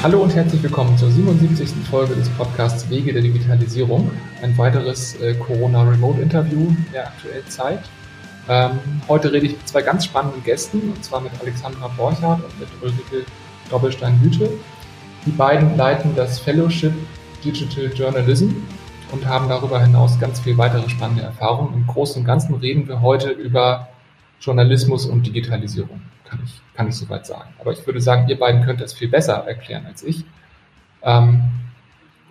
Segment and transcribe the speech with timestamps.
[0.00, 1.70] Hallo und herzlich willkommen zur 77.
[1.90, 4.12] Folge des Podcasts Wege der Digitalisierung.
[4.40, 7.80] Ein weiteres äh, Corona-Remote-Interview der aktuellen Zeit.
[8.48, 12.60] Ähm, heute rede ich mit zwei ganz spannenden Gästen, und zwar mit Alexandra Borchardt und
[12.60, 13.26] mit Ulrike
[13.70, 14.48] Doppelstein-Hüte.
[15.26, 16.92] Die beiden leiten das Fellowship
[17.44, 18.50] Digital Journalism
[19.10, 21.74] und haben darüber hinaus ganz viel weitere spannende Erfahrungen.
[21.74, 23.88] Im Großen und Ganzen reden wir heute über
[24.40, 27.50] Journalismus und Digitalisierung kann ich, kann ich soweit sagen.
[27.58, 30.24] Aber ich würde sagen, ihr beiden könnt das viel besser erklären als ich.
[31.02, 31.42] Ähm,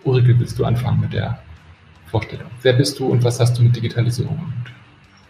[0.04, 1.38] Ulrike, willst du anfangen mit der
[2.06, 2.50] Vorstellung?
[2.62, 4.38] Wer bist du und was hast du mit Digitalisierung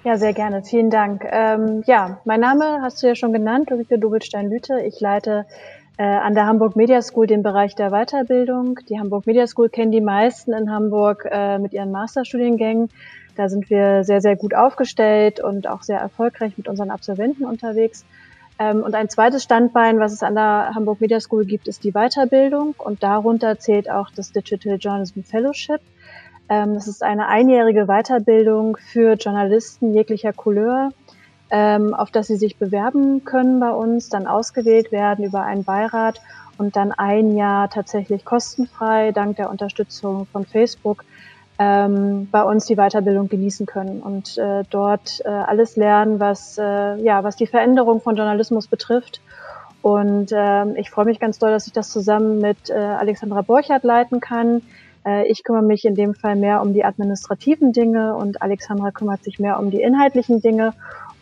[0.05, 0.63] Ja, sehr gerne.
[0.63, 1.25] Vielen Dank.
[1.31, 4.81] Ähm, ja, mein Name hast du ja schon genannt, Ulrike Dobelstein-Lüte.
[4.87, 5.47] Ich leite
[5.97, 8.79] äh, an der Hamburg Media School den Bereich der Weiterbildung.
[8.89, 12.91] Die Hamburg Media School kennen die meisten in Hamburg äh, mit ihren Masterstudiengängen.
[13.37, 18.05] Da sind wir sehr, sehr gut aufgestellt und auch sehr erfolgreich mit unseren Absolventen unterwegs.
[18.59, 21.93] Ähm, und ein zweites Standbein, was es an der Hamburg Media School gibt, ist die
[21.93, 22.75] Weiterbildung.
[22.79, 25.81] Und darunter zählt auch das Digital Journalism Fellowship.
[26.49, 30.91] Ähm, das ist eine einjährige Weiterbildung für Journalisten jeglicher Couleur,
[31.51, 36.21] ähm, auf das sie sich bewerben können bei uns, dann ausgewählt werden über einen Beirat
[36.57, 41.05] und dann ein Jahr tatsächlich kostenfrei dank der Unterstützung von Facebook
[41.59, 46.97] ähm, bei uns die Weiterbildung genießen können und äh, dort äh, alles lernen, was, äh,
[47.03, 49.21] ja, was die Veränderung von Journalismus betrifft.
[49.83, 53.85] Und äh, ich freue mich ganz doll, dass ich das zusammen mit äh, Alexandra Borchardt
[53.85, 54.63] leiten kann.
[55.05, 59.25] Äh, ich kümmere mich in dem Fall mehr um die administrativen Dinge und Alexandra kümmert
[59.25, 60.75] sich mehr um die inhaltlichen Dinge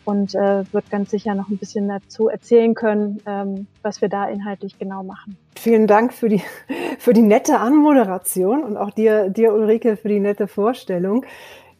[0.07, 4.29] und äh, wird ganz sicher noch ein bisschen dazu erzählen können, ähm, was wir da
[4.29, 5.37] inhaltlich genau machen.
[5.57, 6.41] Vielen Dank für die,
[6.97, 11.25] für die nette Anmoderation und auch dir, dir Ulrike, für die nette Vorstellung.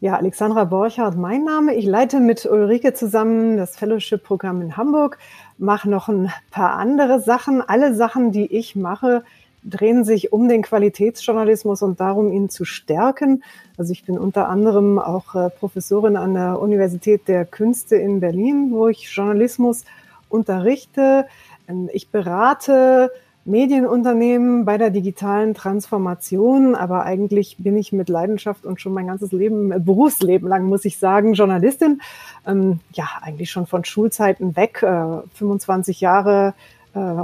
[0.00, 1.74] Ja, Alexandra Borchardt, mein Name.
[1.74, 5.16] Ich leite mit Ulrike zusammen das Fellowship-Programm in Hamburg,
[5.56, 7.62] mache noch ein paar andere Sachen.
[7.66, 9.24] Alle Sachen, die ich mache,
[9.68, 13.42] drehen sich um den Qualitätsjournalismus und darum, ihn zu stärken.
[13.76, 18.70] Also ich bin unter anderem auch äh, Professorin an der Universität der Künste in Berlin,
[18.70, 19.84] wo ich Journalismus
[20.28, 21.26] unterrichte.
[21.68, 23.10] Ähm, ich berate
[23.44, 29.32] Medienunternehmen bei der digitalen Transformation, aber eigentlich bin ich mit Leidenschaft und schon mein ganzes
[29.32, 32.02] Leben, äh, Berufsleben lang, muss ich sagen, Journalistin.
[32.46, 36.77] Ähm, ja, eigentlich schon von Schulzeiten weg, äh, 25 Jahre äh,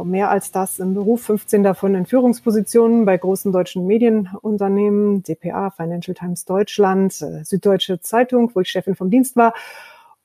[0.04, 6.14] mehr als das im Beruf, 15 davon in Führungspositionen bei großen deutschen Medienunternehmen, DPA, Financial
[6.14, 9.54] Times Deutschland, äh, Süddeutsche Zeitung, wo ich Chefin vom Dienst war.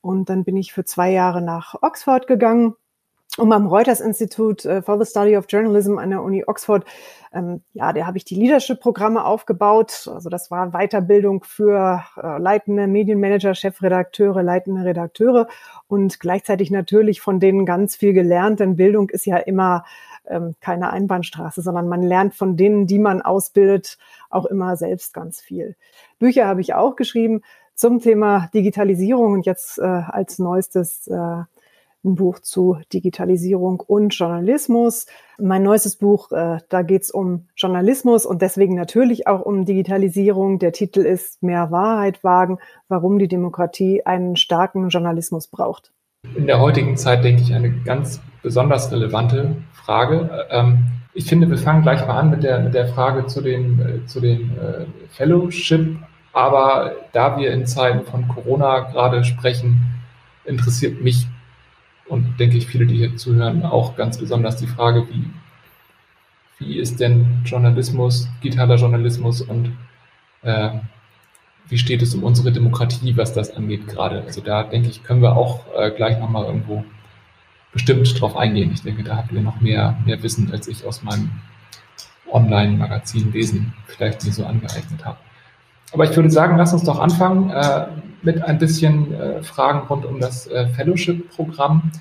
[0.02, 2.76] Und dann bin ich für zwei Jahre nach Oxford gegangen,
[3.38, 6.86] um am Reuters Institut uh, for the Study of Journalism an der Uni Oxford,
[7.32, 10.10] ähm, ja, da habe ich die Leadership-Programme aufgebaut.
[10.12, 15.48] Also das war Weiterbildung für äh, leitende Medienmanager, Chefredakteure, leitende Redakteure
[15.88, 19.86] und gleichzeitig natürlich von denen ganz viel gelernt, denn Bildung ist ja immer
[20.28, 23.98] ähm, keine Einbahnstraße, sondern man lernt von denen, die man ausbildet,
[24.30, 25.76] auch immer selbst ganz viel.
[26.18, 27.42] Bücher habe ich auch geschrieben
[27.76, 31.44] zum Thema Digitalisierung und jetzt äh, als neuestes äh,
[32.04, 35.06] ein Buch zu Digitalisierung und Journalismus.
[35.38, 40.60] Mein neuestes Buch, äh, da geht es um Journalismus und deswegen natürlich auch um Digitalisierung.
[40.60, 45.92] Der Titel ist Mehr Wahrheit wagen, warum die Demokratie einen starken Journalismus braucht.
[46.36, 50.48] In der heutigen Zeit denke ich eine ganz besonders relevante Frage.
[50.50, 53.80] Ähm, ich finde, wir fangen gleich mal an mit der, mit der Frage zu den,
[53.80, 55.98] äh, zu den äh, Fellowship.
[56.32, 59.80] Aber da wir in Zeiten von Corona gerade sprechen,
[60.46, 61.28] interessiert mich
[62.10, 65.30] und denke ich viele, die hier zuhören, auch ganz besonders die Frage, wie,
[66.58, 69.78] wie ist denn Journalismus, digitaler Journalismus und
[70.42, 70.72] äh,
[71.70, 74.24] wie steht es um unsere Demokratie, was das angeht gerade.
[74.24, 76.84] Also da denke ich, können wir auch äh, gleich nochmal irgendwo
[77.72, 78.72] bestimmt drauf eingehen.
[78.74, 81.30] Ich denke, da habt ihr noch mehr, mehr Wissen, als ich aus meinem
[82.32, 85.20] Online-Magazin-Wesen vielleicht mir so angeeignet habe.
[85.92, 87.88] Aber ich würde sagen, lass uns doch anfangen äh,
[88.22, 91.92] mit ein bisschen äh, Fragen rund um das äh, Fellowship-Programm.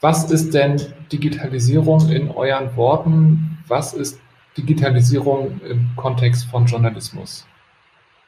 [0.00, 0.80] Was ist denn
[1.12, 3.58] Digitalisierung in euren Worten?
[3.68, 4.20] Was ist
[4.56, 7.46] Digitalisierung im Kontext von Journalismus?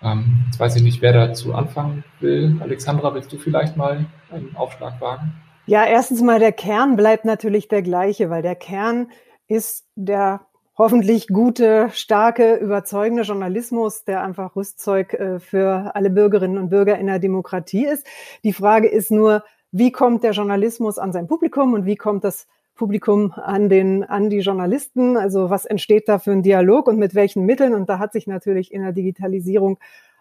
[0.02, 2.56] Ähm, jetzt weiß ich nicht, wer dazu anfangen will.
[2.60, 5.34] Alexandra, willst du vielleicht mal einen Aufschlag wagen?
[5.66, 9.08] Ja, erstens mal der Kern bleibt natürlich der gleiche, weil der Kern
[9.46, 10.46] ist der
[10.76, 17.06] hoffentlich gute, starke, überzeugende Journalismus, der einfach Rüstzeug äh, für alle Bürgerinnen und Bürger in
[17.06, 18.06] der Demokratie ist.
[18.42, 22.46] Die Frage ist nur, wie kommt der Journalismus an sein Publikum und wie kommt das
[22.74, 25.16] Publikum an den, an die Journalisten?
[25.16, 27.74] Also was entsteht da für ein Dialog und mit welchen Mitteln?
[27.74, 29.78] Und da hat sich natürlich in der Digitalisierung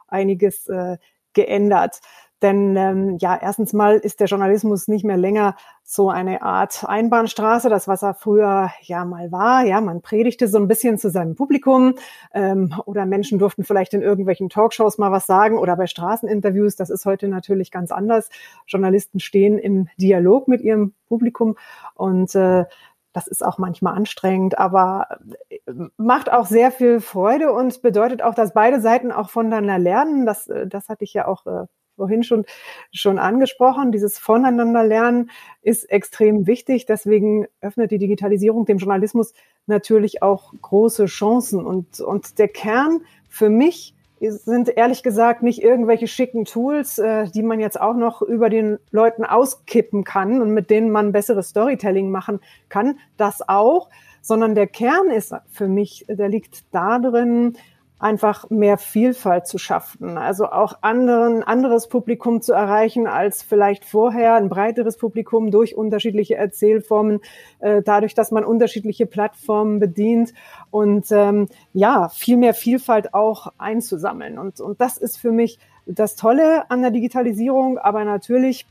[0.07, 0.97] einiges äh,
[1.33, 2.01] geändert.
[2.42, 7.70] Denn ähm, ja, erstens mal ist der Journalismus nicht mehr länger so eine Art Einbahnstraße,
[7.70, 9.64] das was er früher ja mal war.
[9.66, 11.96] Ja, man predigte so ein bisschen zu seinem Publikum
[12.34, 16.76] ähm, oder Menschen durften vielleicht in irgendwelchen Talkshows mal was sagen oder bei Straßeninterviews.
[16.76, 18.30] Das ist heute natürlich ganz anders.
[18.68, 21.58] Journalisten stehen im Dialog mit ihrem Publikum
[21.94, 22.66] und äh,
[23.14, 25.58] das ist auch manchmal anstrengend, aber äh,
[25.98, 30.26] macht auch sehr viel Freude und bedeutet auch, dass beide Seiten auch voneinander lernen.
[30.26, 31.66] Das, äh, das hatte ich ja auch äh,
[32.01, 32.45] vorhin schon,
[32.92, 33.92] schon angesprochen.
[33.92, 35.30] Dieses Voneinanderlernen
[35.62, 36.88] ist extrem wichtig.
[36.88, 39.33] Deswegen öffnet die Digitalisierung dem Journalismus
[39.68, 41.63] natürlich auch große Chancen.
[41.63, 47.44] Und, und der Kern für mich sind ehrlich gesagt nicht irgendwelche schicken Tools, äh, die
[47.44, 52.09] man jetzt auch noch über den Leuten auskippen kann und mit denen man besseres Storytelling
[52.09, 52.97] machen kann.
[53.18, 53.89] Das auch,
[54.21, 57.57] sondern der Kern ist für mich, der liegt da drin,
[58.01, 64.36] einfach mehr Vielfalt zu schaffen, also auch anderen, anderes Publikum zu erreichen als vielleicht vorher,
[64.36, 67.19] ein breiteres Publikum durch unterschiedliche Erzählformen,
[67.59, 70.33] äh, dadurch, dass man unterschiedliche Plattformen bedient
[70.71, 74.39] und ähm, ja, viel mehr Vielfalt auch einzusammeln.
[74.39, 78.65] Und, und das ist für mich das Tolle an der Digitalisierung, aber natürlich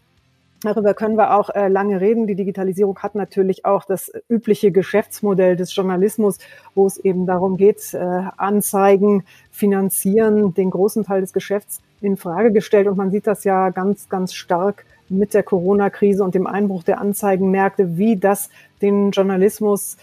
[0.62, 2.27] Darüber können wir auch äh, lange reden.
[2.27, 6.39] Die Digitalisierung hat natürlich auch das übliche Geschäftsmodell des Journalismus,
[6.75, 7.99] wo es eben darum geht, äh,
[8.37, 12.89] Anzeigen, finanzieren, den großen Teil des Geschäfts in Frage gestellt.
[12.89, 17.01] Und man sieht das ja ganz, ganz stark mit der Corona-Krise und dem Einbruch der
[17.01, 18.51] Anzeigenmärkte, wie das
[18.83, 19.97] den Journalismus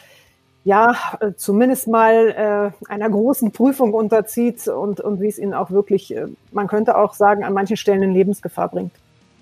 [0.63, 5.71] ja, äh, zumindest mal äh, einer großen Prüfung unterzieht und, und wie es ihn auch
[5.71, 8.91] wirklich, äh, man könnte auch sagen, an manchen Stellen in Lebensgefahr bringt.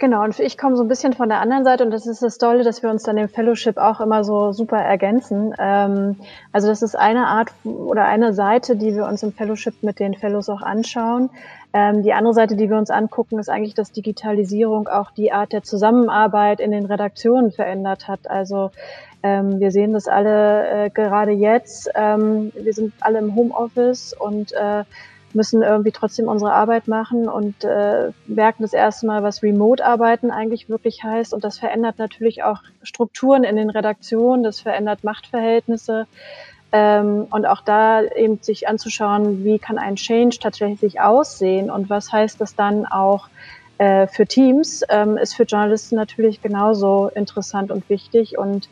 [0.06, 2.38] Genau, und ich komme so ein bisschen von der anderen Seite und das ist das
[2.38, 5.56] Tolle, dass wir uns dann im Fellowship auch immer so super ergänzen.
[5.58, 6.18] Ähm,
[6.52, 10.14] also das ist eine Art oder eine Seite, die wir uns im Fellowship mit den
[10.14, 11.32] Fellows auch anschauen.
[11.74, 15.54] Ähm, die andere Seite, die wir uns angucken, ist eigentlich, dass Digitalisierung auch die Art
[15.54, 18.30] der Zusammenarbeit in den Redaktionen verändert hat.
[18.30, 18.70] Also
[19.24, 21.90] ähm, wir sehen das alle äh, gerade jetzt.
[21.96, 24.84] Ähm, wir sind alle im Homeoffice und äh,
[25.36, 30.70] müssen irgendwie trotzdem unsere Arbeit machen und äh, merken das erste Mal, was Remote-Arbeiten eigentlich
[30.70, 31.34] wirklich heißt.
[31.34, 36.08] Und das verändert natürlich auch Strukturen in den Redaktionen, das verändert Machtverhältnisse.
[36.72, 42.12] Ähm, und auch da eben sich anzuschauen, wie kann ein Change tatsächlich aussehen und was
[42.12, 43.28] heißt das dann auch
[43.78, 48.38] äh, für Teams, ähm, ist für Journalisten natürlich genauso interessant und wichtig.
[48.38, 48.70] Und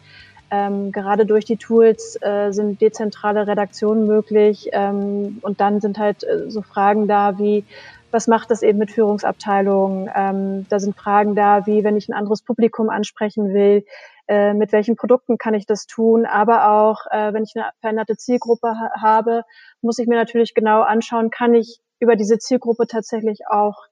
[0.54, 6.24] ähm, gerade durch die Tools äh, sind dezentrale Redaktionen möglich ähm, und dann sind halt
[6.24, 7.66] äh, so Fragen da wie,
[8.12, 10.12] was macht das eben mit Führungsabteilungen?
[10.16, 13.84] Ähm, da sind Fragen da wie, wenn ich ein anderes Publikum ansprechen will,
[14.28, 16.28] äh, mit welchen Produkten kann ich das tun?
[16.28, 19.46] Aber auch, äh, wenn ich eine veränderte Zielgruppe ha habe,
[19.82, 23.88] muss ich mir natürlich genau anschauen, kann ich über diese Zielgruppe tatsächlich auch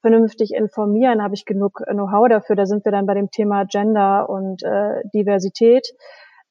[0.00, 2.56] vernünftig informieren, habe ich genug Know-how dafür.
[2.56, 5.92] Da sind wir dann bei dem Thema Gender und äh, Diversität.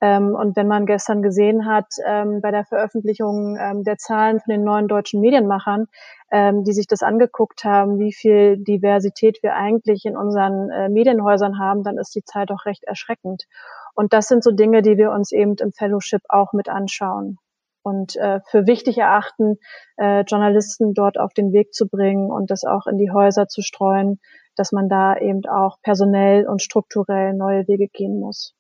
[0.02, 4.52] Ähm, und wenn man gestern gesehen hat, ähm, bei der Veröffentlichung ähm, der Zahlen von
[4.52, 5.88] den neuen deutschen Medienmachern,
[6.32, 11.60] ähm, die sich das angeguckt haben, wie viel Diversität wir eigentlich in unseren äh, Medienhäusern
[11.60, 13.44] haben, dann ist die Zahl doch recht erschreckend.
[13.94, 17.38] Und das sind so Dinge, die wir uns eben im Fellowship auch mit anschauen
[17.90, 19.58] und äh, für wichtig erachten,
[19.98, 23.62] äh, Journalisten dort auf den Weg zu bringen und das auch in die Häuser zu
[23.62, 24.20] streuen,
[24.56, 28.54] dass man da eben auch personell und strukturell neue Wege gehen muss.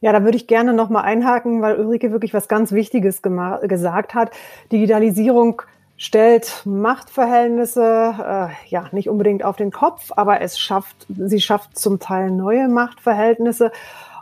[0.00, 4.30] Ja, da würde ich gerne nochmal einhaken, weil Ulrike wirklich was ganz Wichtiges gesagt hat.
[4.70, 5.62] Digitalisierung
[5.96, 11.98] stellt Machtverhältnisse äh, ja nicht unbedingt auf den Kopf, aber es schafft, sie schafft zum
[11.98, 13.72] Teil neue Machtverhältnisse.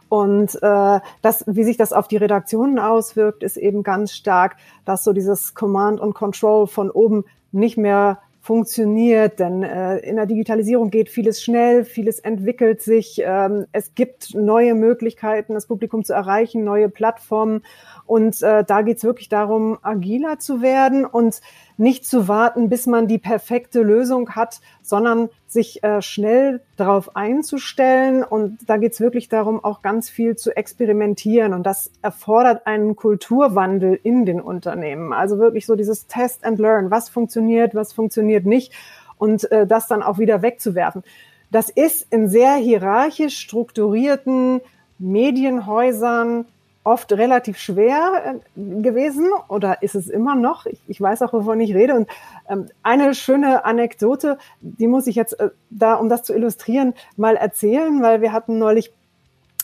[0.09, 5.05] Und äh, das, wie sich das auf die Redaktionen auswirkt, ist eben ganz stark, dass
[5.05, 10.91] so dieses Command und Control von oben nicht mehr funktioniert, denn äh, in der Digitalisierung
[10.91, 16.63] geht vieles schnell, vieles entwickelt sich, ähm, es gibt neue Möglichkeiten, das Publikum zu erreichen,
[16.63, 17.63] neue Plattformen
[18.07, 21.41] und äh, da geht es wirklich darum, agiler zu werden und
[21.77, 28.23] nicht zu warten, bis man die perfekte Lösung hat, sondern sich äh, schnell darauf einzustellen.
[28.23, 31.53] Und da geht es wirklich darum, auch ganz viel zu experimentieren.
[31.53, 35.13] Und das erfordert einen Kulturwandel in den Unternehmen.
[35.13, 36.91] Also wirklich so dieses Test and Learn.
[36.91, 38.73] Was funktioniert, was funktioniert nicht.
[39.19, 41.03] Und äh, das dann auch wieder wegzuwerfen.
[41.51, 44.61] Das ist in sehr hierarchisch strukturierten
[44.99, 46.47] Medienhäusern
[46.87, 50.67] oft relativ schwer äh, gewesen oder ist es immer noch.
[50.67, 51.95] Ich, ich weiß auch, wovon ich rede.
[51.95, 52.09] Und
[52.49, 57.35] ähm, eine schöne Anekdote, die muss ich jetzt äh, da, um das zu illustrieren, mal
[57.37, 58.93] erzählen, weil wir hatten neulich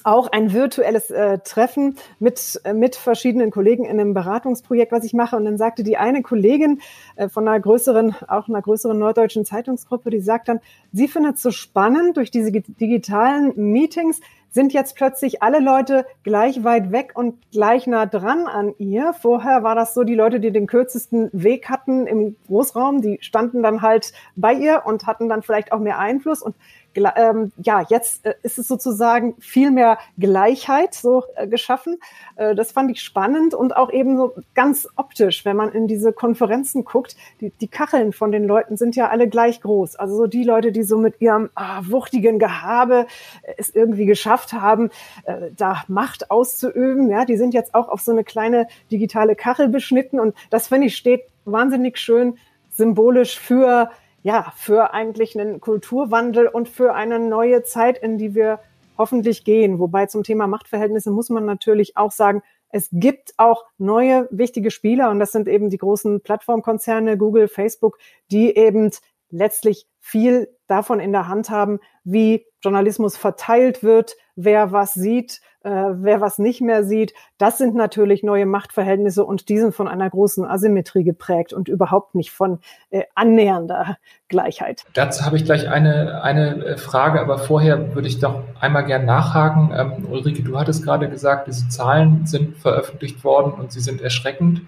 [0.05, 5.13] auch ein virtuelles äh, Treffen mit, äh, mit verschiedenen Kollegen in einem Beratungsprojekt, was ich
[5.13, 5.37] mache.
[5.37, 6.81] Und dann sagte die eine Kollegin
[7.15, 10.59] äh, von einer größeren, auch einer größeren norddeutschen Zeitungsgruppe, die sagt dann,
[10.93, 14.21] sie findet es so spannend durch diese digitalen Meetings,
[14.53, 19.15] sind jetzt plötzlich alle Leute gleich weit weg und gleich nah dran an ihr.
[19.15, 23.63] Vorher war das so, die Leute, die den kürzesten Weg hatten im Großraum, die standen
[23.63, 26.43] dann halt bei ihr und hatten dann vielleicht auch mehr Einfluss.
[26.43, 26.55] Und
[26.95, 31.99] ähm, ja, jetzt äh, ist es sozusagen viel mehr Gleichheit so äh, geschaffen.
[32.37, 36.13] Äh, das fand ich spannend und auch eben so ganz optisch, wenn man in diese
[36.13, 37.17] Konferenzen guckt.
[37.41, 39.97] Die, die Kacheln von den Leuten sind ja alle gleich groß.
[39.97, 43.07] Also so die Leute, die so mit ihrem ah, wuchtigen Gehabe
[43.43, 44.91] äh, es irgendwie geschafft haben,
[45.25, 49.69] äh, da Macht auszuüben, ja, die sind jetzt auch auf so eine kleine digitale Kachel
[49.69, 52.39] beschnitten und das finde ich steht wahnsinnig schön
[52.71, 53.91] symbolisch für
[54.23, 58.61] ja, für eigentlich einen Kulturwandel und für eine neue Zeit, in die wir
[58.97, 59.79] hoffentlich gehen.
[59.79, 65.11] Wobei zum Thema Machtverhältnisse muss man natürlich auch sagen, es gibt auch neue wichtige Spieler
[65.11, 67.99] und das sind eben die großen Plattformkonzerne Google, Facebook,
[68.31, 68.91] die eben
[69.31, 75.71] letztlich viel davon in der Hand haben, wie Journalismus verteilt wird, wer was sieht, äh,
[75.71, 77.15] wer was nicht mehr sieht.
[77.39, 82.17] Das sind natürlich neue Machtverhältnisse und die sind von einer großen Asymmetrie geprägt und überhaupt
[82.17, 82.59] nicht von
[82.91, 83.97] äh, annähernder
[84.29, 84.85] Gleichheit.
[84.95, 89.05] Dazu habe ich gleich eine, eine äh, Frage, aber vorher würde ich doch einmal gern
[89.05, 89.73] nachhaken.
[89.73, 94.63] Ähm, Ulrike, du hattest gerade gesagt, diese Zahlen sind veröffentlicht worden und sie sind erschreckend.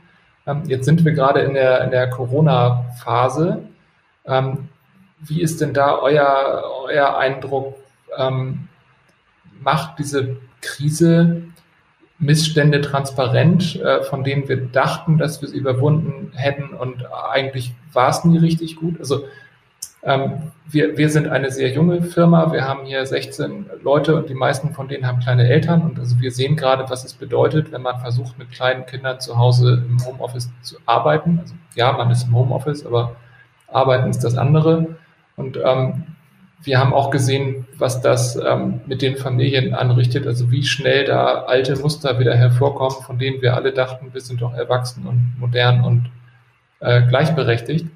[0.46, 3.64] Ähm, jetzt sind wir gerade in der, in der Corona-Phase.
[4.26, 4.68] Ähm,
[5.26, 7.74] wie ist denn da euer, euer Eindruck?
[8.16, 8.68] Ähm,
[9.60, 11.42] macht diese Krise
[12.18, 18.08] Missstände transparent, äh, von denen wir dachten, dass wir sie überwunden hätten und eigentlich war
[18.08, 18.98] es nie richtig gut.
[19.00, 19.24] Also
[20.04, 24.34] ähm, wir, wir sind eine sehr junge Firma, wir haben hier 16 Leute und die
[24.34, 27.82] meisten von denen haben kleine Eltern und also wir sehen gerade, was es bedeutet, wenn
[27.82, 31.40] man versucht, mit kleinen Kindern zu Hause im Homeoffice zu arbeiten.
[31.40, 33.16] Also ja, man ist im Homeoffice, aber
[33.66, 34.86] arbeiten ist das andere.
[35.36, 36.04] Und ähm,
[36.62, 41.42] wir haben auch gesehen, was das ähm, mit den Familien anrichtet, also wie schnell da
[41.44, 45.84] alte Muster wieder hervorkommen, von denen wir alle dachten, wir sind doch erwachsen und modern
[45.84, 46.10] und
[46.80, 47.86] äh, gleichberechtigt.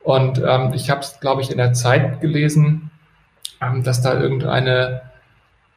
[0.00, 2.90] Und ähm, ich habe es, glaube ich, in der Zeit gelesen,
[3.60, 5.02] ähm, dass da irgendeine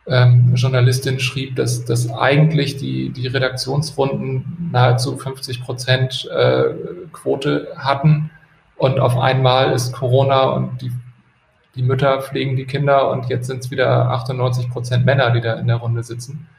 [0.07, 6.73] ähm, Journalistin schrieb, dass, dass eigentlich die, die Redaktionsrunden nahezu 50 Prozent äh,
[7.11, 8.31] Quote hatten
[8.81, 10.91] und auf einmal ist Corona und die
[11.75, 15.53] die Mütter pflegen die Kinder und jetzt sind es wieder 98 Prozent Männer, die da
[15.53, 16.49] in der Runde sitzen.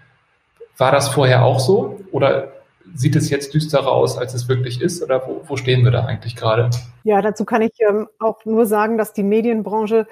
[0.79, 2.53] War das vorher auch so oder
[2.95, 5.03] sieht es jetzt düsterer aus, als es wirklich ist?
[5.03, 6.71] Oder wo, wo stehen wir da eigentlich gerade?
[7.05, 10.07] Ja, dazu kann ich ähm, auch nur sagen, dass die Medienbranche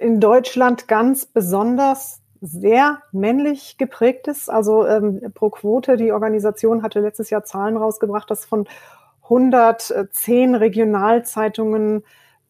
[0.00, 4.50] in Deutschland ganz besonders sehr männlich geprägt ist.
[4.50, 8.66] Also ähm, pro Quote, die Organisation hatte letztes Jahr Zahlen rausgebracht, dass von
[9.30, 12.02] 110 Regionalzeitungen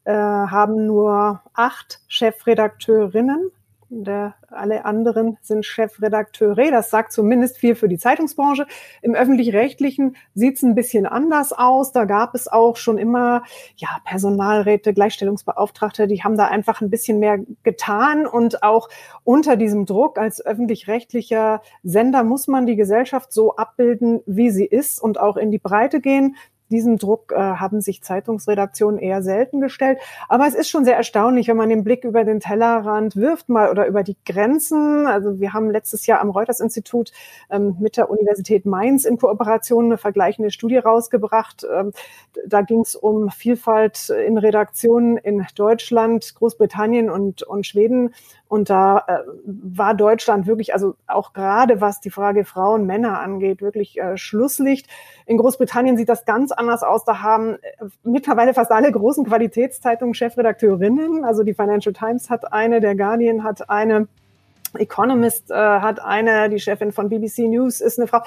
[0.05, 3.51] äh, haben nur acht Chefredakteurinnen.
[3.93, 6.71] Der, alle anderen sind Chefredakteure.
[6.71, 8.67] Das sagt zumindest viel für die Zeitungsbranche.
[9.03, 11.91] Im öffentlich-rechtlichen sieht es ein bisschen anders aus.
[11.91, 13.43] Da gab es auch schon immer
[13.75, 18.29] ja, Personalräte, Gleichstellungsbeauftragte, die haben da einfach ein bisschen mehr getan.
[18.29, 18.89] Und auch
[19.25, 25.03] unter diesem Druck als öffentlich-rechtlicher Sender muss man die Gesellschaft so abbilden, wie sie ist
[25.03, 26.37] und auch in die Breite gehen.
[26.71, 29.99] Diesem Druck äh, haben sich Zeitungsredaktionen eher selten gestellt.
[30.29, 33.71] Aber es ist schon sehr erstaunlich, wenn man den Blick über den Tellerrand wirft mal
[33.71, 35.07] oder über die Grenzen.
[35.07, 37.13] Also wir haben letztes Jahr am Reuters-Institut
[37.51, 41.67] ähm, mit der Universität Mainz in Kooperation eine vergleichende Studie rausgebracht.
[41.71, 41.93] Ähm,
[42.47, 48.15] da ging es um Vielfalt in Redaktionen in Deutschland, Großbritannien und, und Schweden.
[48.51, 53.63] Und da äh, war Deutschland wirklich, also auch gerade was die Frage Frauen, Männer angeht,
[53.63, 54.89] wirklich äh, Schlusslicht.
[55.27, 57.05] In Großbritannien sieht das ganz anders aus.
[57.05, 61.25] Da haben äh, mittlerweile fast alle großen Qualitätszeitungen Chefredakteurinnen.
[61.25, 64.07] Also die Financial Times hat eine, der Guardian hat eine.
[64.79, 68.21] Economist äh, hat eine, die Chefin von BBC News ist eine Frau.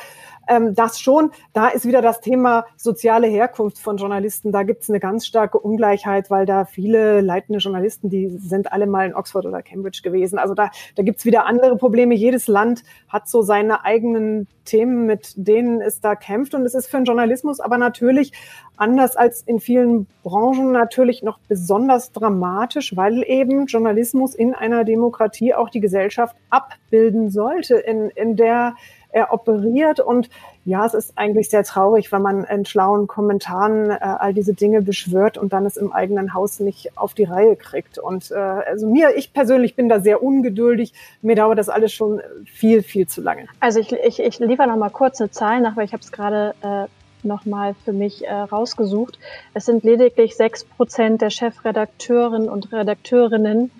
[0.48, 4.52] Ähm, das schon, da ist wieder das Thema soziale Herkunft von Journalisten.
[4.52, 8.88] Da gibt es eine ganz starke Ungleichheit, weil da viele leitende Journalisten, die sind alle
[8.88, 10.38] mal in Oxford oder Cambridge gewesen.
[10.38, 12.16] Also da, da gibt es wieder andere Probleme.
[12.16, 16.54] Jedes Land hat so seine eigenen Themen, mit denen es da kämpft.
[16.54, 18.32] Und es ist für den Journalismus aber natürlich
[18.76, 25.54] anders als in vielen Branchen natürlich noch besonders dramatisch, weil eben Journalismus in einer Demokratie
[25.54, 28.76] auch die Gesellschaft abbilden sollte, in, in der
[29.14, 30.30] er operiert und
[30.66, 34.82] ja, es ist eigentlich sehr traurig, wenn man in schlauen Kommentaren äh, all diese Dinge
[34.82, 37.98] beschwört und dann es im eigenen Haus nicht auf die Reihe kriegt.
[37.98, 40.94] Und äh, also mir, ich persönlich bin da sehr ungeduldig.
[41.22, 43.46] Mir dauert das alles schon viel, viel zu lange.
[43.60, 46.12] Also ich, ich, ich liefere noch mal kurz eine Zahl nach, weil ich habe es
[46.12, 46.88] gerade äh,
[47.26, 49.20] noch mal für mich äh, rausgesucht.
[49.54, 53.72] Es sind lediglich sechs Prozent der Chefredakteurinnen und Redakteurinnen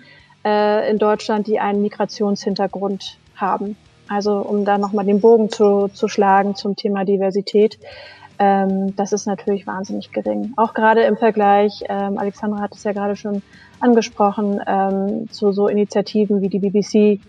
[0.44, 3.76] äh, in Deutschland, die einen Migrationshintergrund haben.
[4.08, 7.78] Also um da nochmal den Bogen zu, zu schlagen zum Thema Diversität.
[8.38, 10.52] Ähm, das ist natürlich wahnsinnig gering.
[10.56, 13.42] Auch gerade im Vergleich, ähm, Alexandra hat es ja gerade schon
[13.80, 17.20] angesprochen, ähm, zu so Initiativen wie die BBC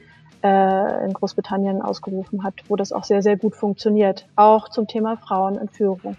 [0.43, 4.25] äh, in Großbritannien ausgerufen hat, wo das auch sehr, sehr gut funktioniert.
[4.35, 6.17] Auch zum Thema Frauen in Führung.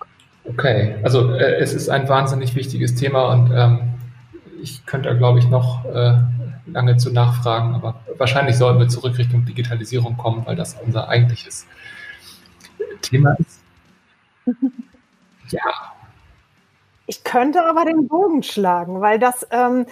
[0.48, 3.80] Okay, also äh, es ist ein wahnsinnig wichtiges Thema und ähm,
[4.62, 6.18] ich könnte da, glaube ich, noch äh,
[6.66, 11.66] lange zu nachfragen, aber wahrscheinlich sollten wir zurück Richtung Digitalisierung kommen, weil das unser eigentliches
[13.02, 13.60] Thema ist.
[15.50, 15.92] ja.
[17.06, 19.86] Ich könnte aber den Bogen schlagen, weil das, ähm,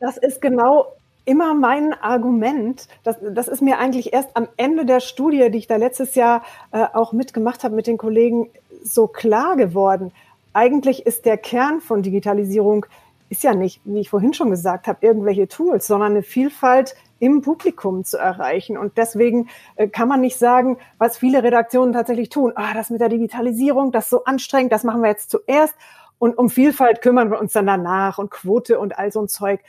[0.00, 0.86] das ist genau
[1.26, 2.88] immer mein Argument.
[3.02, 6.42] Das, das ist mir eigentlich erst am Ende der Studie, die ich da letztes Jahr
[6.72, 8.50] äh, auch mitgemacht habe mit den Kollegen,
[8.82, 10.12] so klar geworden.
[10.52, 12.86] Eigentlich ist der Kern von Digitalisierung
[13.34, 17.40] ist ja nicht, wie ich vorhin schon gesagt habe, irgendwelche Tools, sondern eine Vielfalt im
[17.40, 18.78] Publikum zu erreichen.
[18.78, 22.52] Und deswegen äh, kann man nicht sagen, was viele Redaktionen tatsächlich tun.
[22.54, 25.74] Ah, das mit der Digitalisierung, das ist so anstrengend, das machen wir jetzt zuerst.
[26.18, 29.60] Und um Vielfalt kümmern wir uns dann danach und Quote und all so ein Zeug.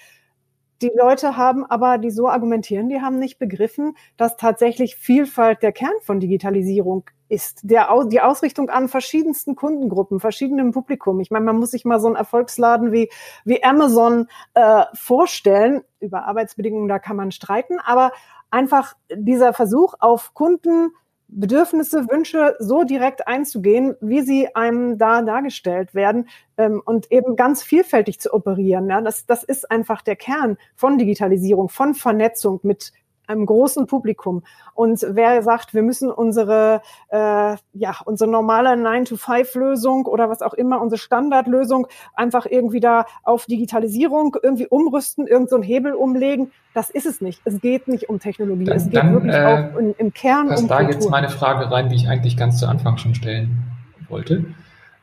[0.84, 5.72] Die Leute haben aber, die so argumentieren, die haben nicht begriffen, dass tatsächlich Vielfalt der
[5.72, 7.62] Kern von Digitalisierung ist.
[7.64, 11.20] Der, die Ausrichtung an verschiedensten Kundengruppen, verschiedenem Publikum.
[11.20, 13.10] Ich meine, man muss sich mal so einen Erfolgsladen wie,
[13.44, 15.84] wie Amazon äh, vorstellen.
[16.00, 18.12] Über Arbeitsbedingungen, da kann man streiten, aber
[18.52, 20.92] einfach dieser Versuch auf Kunden
[21.28, 27.64] Bedürfnisse, Wünsche so direkt einzugehen, wie sie einem da dargestellt werden ähm, und eben ganz
[27.64, 28.90] vielfältig zu operieren.
[28.90, 32.94] Ja, das, das ist einfach der Kern von Digitalisierung, von Vernetzung mit
[33.28, 34.44] einem großen Publikum.
[34.74, 40.82] Und wer sagt, wir müssen unsere, äh, ja, unsere normale 9-to-5-Lösung oder was auch immer,
[40.82, 47.06] unsere Standardlösung einfach irgendwie da auf Digitalisierung irgendwie umrüsten, irgendeinen so Hebel umlegen, das ist
[47.06, 47.42] es nicht.
[47.46, 48.66] Es geht nicht um Technologie.
[48.66, 50.94] Dann, es geht dann, wirklich äh, auch in, im Kern passt um da Kultur.
[50.94, 53.64] jetzt meine Frage rein, die ich eigentlich ganz zu Anfang schon stellen
[54.10, 54.46] wollte.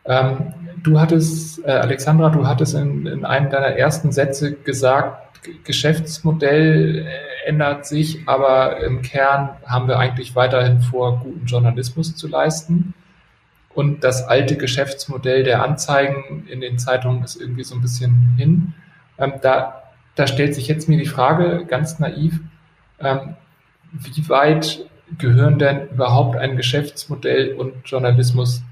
[0.04, 5.31] Ähm, du hattest, äh, Alexandra, du hattest in, in einem deiner ersten Sätze gesagt,
[5.64, 12.28] Geschäftsmodell äh, ändert sich, aber im Kern haben wir eigentlich weiterhin vor, guten Journalismus zu
[12.28, 12.94] leisten.
[13.74, 18.74] Und das alte Geschäftsmodell der Anzeigen in den Zeitungen ist irgendwie so ein bisschen hin.
[19.18, 19.82] Ähm, da,
[20.14, 22.38] da stellt sich jetzt mir die Frage, ganz naiv,
[23.00, 23.36] ähm,
[23.92, 24.86] wie weit
[25.18, 28.62] gehören denn überhaupt ein Geschäftsmodell und Journalismus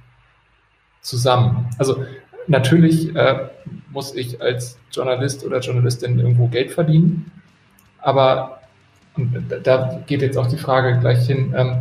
[1.01, 1.69] zusammen?
[1.79, 2.05] Also
[2.51, 3.49] natürlich äh,
[3.93, 7.31] muss ich als Journalist oder Journalistin irgendwo Geld verdienen,
[7.99, 8.61] aber
[9.63, 11.79] da geht jetzt auch die Frage gleich hin, ähm,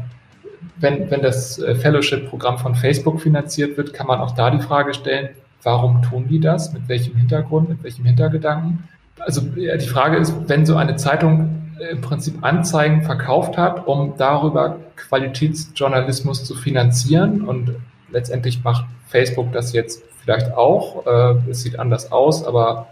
[0.77, 4.93] wenn, wenn das äh, Fellowship-Programm von Facebook finanziert wird, kann man auch da die Frage
[4.93, 5.29] stellen,
[5.63, 6.73] warum tun die das?
[6.73, 8.87] Mit welchem Hintergrund, mit welchem Hintergedanken?
[9.19, 14.13] Also die Frage ist, wenn so eine Zeitung äh, im Prinzip Anzeigen verkauft hat, um
[14.17, 17.75] darüber Qualitätsjournalismus zu finanzieren und
[18.11, 21.07] letztendlich macht Facebook das jetzt vielleicht auch.
[21.07, 22.89] Äh, es sieht anders aus, aber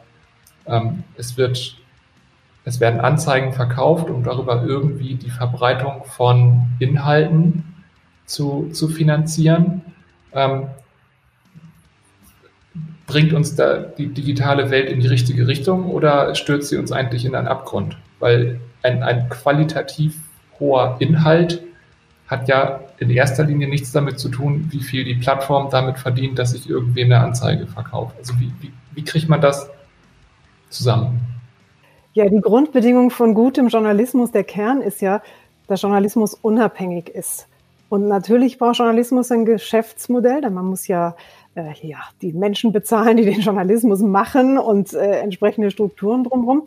[0.65, 1.78] ähm, es wird,
[2.65, 7.63] es werden Anzeigen verkauft, um darüber irgendwie die Verbreitung von Inhalten
[8.26, 9.84] zu, zu finanzieren.
[10.34, 10.67] Ähm,
[13.06, 17.23] bringt uns da die digitale Welt in die richtige Richtung oder stürzt sie uns eigentlich
[17.23, 17.97] in einen Abgrund?
[18.19, 20.17] Weil ein, ein qualitativ
[20.60, 21.62] hoher Inhalt
[22.28, 26.38] hat ja in erster Linie nichts damit zu tun, wie viel die Plattform damit verdient,
[26.38, 28.13] dass ich irgendwem eine Anzeige verkaufe.
[28.18, 29.70] Also wie, wie, wie kriegt man das
[30.70, 31.22] zusammen?
[32.13, 35.22] Ja, die Grundbedingung von gutem Journalismus, der Kern ist ja,
[35.68, 37.48] dass Journalismus unabhängig ist.
[37.90, 41.16] Und natürlich braucht Journalismus ein Geschäftsmodell, denn man muss ja,
[41.56, 46.63] äh, ja die Menschen bezahlen, die den Journalismus machen und äh, entsprechende Strukturen drumherum.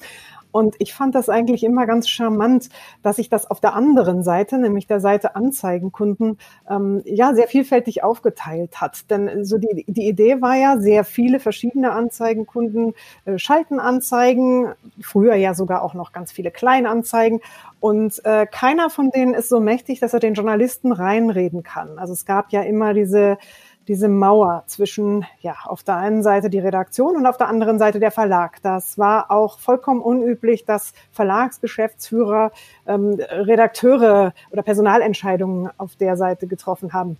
[0.52, 2.68] Und ich fand das eigentlich immer ganz charmant,
[3.02, 8.02] dass sich das auf der anderen Seite, nämlich der Seite Anzeigenkunden, ähm, ja sehr vielfältig
[8.02, 9.10] aufgeteilt hat.
[9.10, 15.34] Denn so die, die Idee war ja, sehr viele verschiedene Anzeigenkunden äh, schalten Anzeigen, früher
[15.34, 17.40] ja sogar auch noch ganz viele Kleinanzeigen.
[17.80, 21.98] Und äh, keiner von denen ist so mächtig, dass er den Journalisten reinreden kann.
[21.98, 23.38] Also es gab ja immer diese
[23.88, 27.98] diese Mauer zwischen, ja, auf der einen Seite die Redaktion und auf der anderen Seite
[27.98, 28.62] der Verlag.
[28.62, 32.52] Das war auch vollkommen unüblich, dass Verlagsgeschäftsführer
[32.86, 37.16] ähm, Redakteure oder Personalentscheidungen auf der Seite getroffen haben.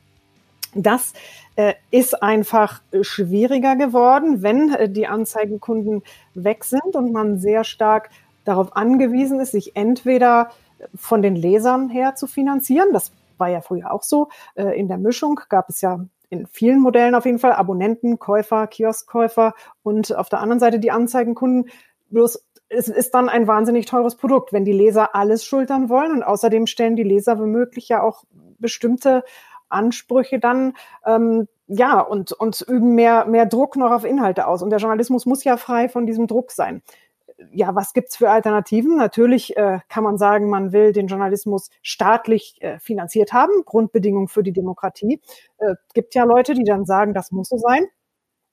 [0.75, 1.13] Das
[1.57, 6.03] äh, ist einfach schwieriger geworden, wenn äh, die Anzeigenkunden
[6.35, 8.11] weg sind und man sehr stark
[8.45, 10.51] darauf angewiesen ist, sich entweder
[10.95, 12.93] von den Lesern her zu finanzieren.
[12.93, 14.29] Das war ja früher auch so.
[14.55, 18.67] Äh, in der Mischung gab es ja in vielen Modellen auf jeden Fall Abonnenten, Käufer,
[18.67, 21.71] Kioskkäufer und auf der anderen Seite die Anzeigenkunden.
[22.09, 26.23] Bloß es ist dann ein wahnsinnig teures Produkt, wenn die Leser alles schultern wollen und
[26.23, 28.25] außerdem stellen die Leser womöglich ja auch
[28.59, 29.25] bestimmte
[29.69, 34.71] Ansprüche dann ähm, ja und und üben mehr mehr Druck noch auf Inhalte aus und
[34.71, 36.83] der Journalismus muss ja frei von diesem Druck sein
[37.53, 38.97] ja, was gibt's für Alternativen?
[38.97, 44.43] Natürlich äh, kann man sagen, man will den Journalismus staatlich äh, finanziert haben, Grundbedingung für
[44.43, 45.21] die Demokratie.
[45.59, 47.87] Äh, gibt ja Leute, die dann sagen, das muss so sein.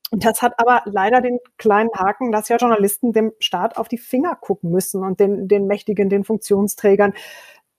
[0.10, 3.98] Und das hat aber leider den kleinen Haken, dass ja Journalisten dem Staat auf die
[3.98, 7.14] Finger gucken müssen und den, den Mächtigen, den Funktionsträgern.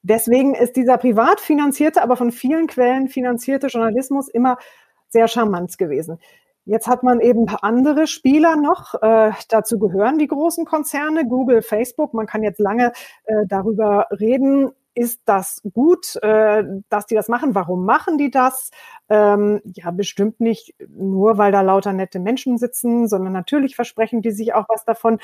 [0.02, 4.58] Deswegen ist dieser privat finanzierte, aber von vielen Quellen finanzierte Journalismus immer
[5.08, 6.18] sehr charmant gewesen.
[6.68, 8.94] Jetzt hat man eben andere Spieler noch.
[9.00, 12.12] Äh, dazu gehören die großen Konzerne, Google, Facebook.
[12.12, 12.92] Man kann jetzt lange
[13.24, 17.54] äh, darüber reden, ist das gut, äh, dass die das machen?
[17.54, 18.70] Warum machen die das?
[19.08, 24.32] Ähm, ja, bestimmt nicht nur, weil da lauter nette Menschen sitzen, sondern natürlich versprechen die
[24.32, 25.20] sich auch was davon.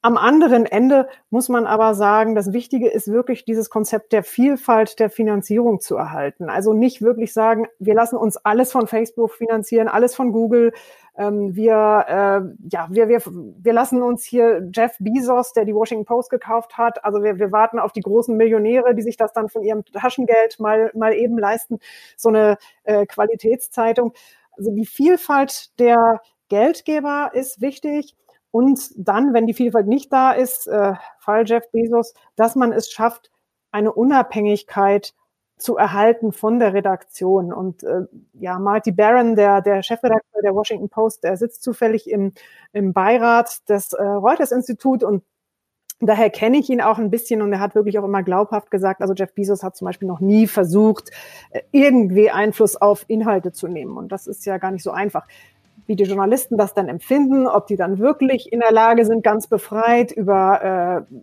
[0.00, 5.00] Am anderen Ende muss man aber sagen, das Wichtige ist wirklich dieses Konzept der Vielfalt
[5.00, 6.48] der Finanzierung zu erhalten.
[6.48, 10.72] Also nicht wirklich sagen, wir lassen uns alles von Facebook finanzieren, alles von Google.
[11.16, 11.74] Ähm, wir,
[12.06, 16.78] äh, ja, wir, wir, wir lassen uns hier Jeff Bezos, der die Washington Post gekauft
[16.78, 17.04] hat.
[17.04, 20.60] Also wir, wir warten auf die großen Millionäre, die sich das dann von ihrem Taschengeld
[20.60, 21.80] mal, mal eben leisten.
[22.16, 24.12] So eine äh, Qualitätszeitung.
[24.56, 28.14] Also die Vielfalt der Geldgeber ist wichtig.
[28.50, 32.90] Und dann, wenn die Vielfalt nicht da ist, äh, Fall Jeff Bezos, dass man es
[32.90, 33.30] schafft,
[33.70, 35.14] eine Unabhängigkeit
[35.58, 37.52] zu erhalten von der Redaktion.
[37.52, 38.02] Und äh,
[38.34, 42.32] ja, Marty Barron, der, der Chefredakteur der Washington Post, der sitzt zufällig im,
[42.72, 45.24] im Beirat des äh, Reuters-Institut und
[46.00, 49.02] Daher kenne ich ihn auch ein bisschen und er hat wirklich auch immer glaubhaft gesagt,
[49.02, 51.10] also Jeff Bezos hat zum Beispiel noch nie versucht,
[51.50, 53.96] äh, irgendwie Einfluss auf Inhalte zu nehmen.
[53.96, 55.26] Und das ist ja gar nicht so einfach
[55.88, 59.46] wie die Journalisten das dann empfinden, ob die dann wirklich in der Lage sind, ganz
[59.46, 61.14] befreit über äh,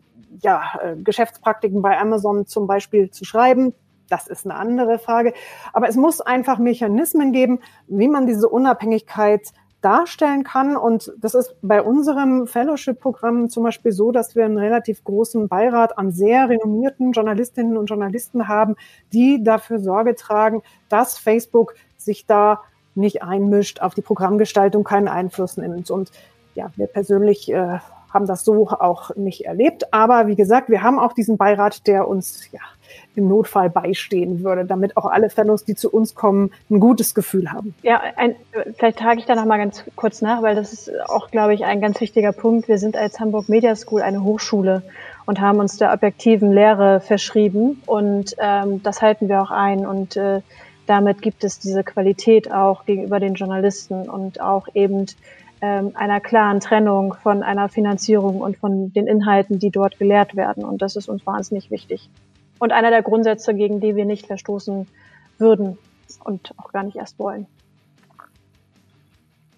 [0.42, 3.74] ja, äh, Geschäftspraktiken bei Amazon zum Beispiel zu schreiben.
[4.10, 5.34] Das ist eine andere Frage.
[5.72, 9.52] Aber es muss einfach Mechanismen geben, wie man diese Unabhängigkeit
[9.82, 10.76] darstellen kann.
[10.78, 16.00] Und das ist bei unserem Fellowship-Programm zum Beispiel so, dass wir einen relativ großen Beirat
[16.00, 18.76] an sehr renommierten Journalistinnen und Journalisten haben,
[19.14, 22.62] die dafür Sorge tragen, dass Facebook sich da
[22.96, 25.92] nicht einmischt, auf die Programmgestaltung keinen Einfluss nimmt.
[25.92, 26.12] Und
[26.56, 27.80] ja, wir persönlich äh,
[28.16, 29.94] haben das so auch nicht erlebt.
[29.94, 32.62] Aber wie gesagt, wir haben auch diesen Beirat, der uns ja
[33.16, 37.52] im Notfall beistehen würde, damit auch alle Fellows, die zu uns kommen, ein gutes Gefühl
[37.52, 37.76] haben.
[37.82, 38.36] Ja, ein,
[38.78, 41.66] vielleicht trage ich da noch mal ganz kurz nach, weil das ist auch, glaube ich,
[41.66, 42.68] ein ganz wichtiger Punkt.
[42.68, 44.82] Wir sind als Hamburg Media School eine Hochschule
[45.26, 50.16] und haben uns der objektiven Lehre verschrieben und ähm, das halten wir auch ein und
[50.16, 50.42] äh,
[50.86, 55.06] damit gibt es diese Qualität auch gegenüber den Journalisten und auch eben
[55.62, 60.64] ähm, einer klaren Trennung von einer Finanzierung und von den Inhalten, die dort gelehrt werden.
[60.64, 62.10] Und das ist uns wahnsinnig wichtig.
[62.60, 64.88] Und einer der Grundsätze, gegen die wir nicht verstoßen
[65.38, 65.78] würden
[66.24, 67.48] und auch gar nicht erst wollen.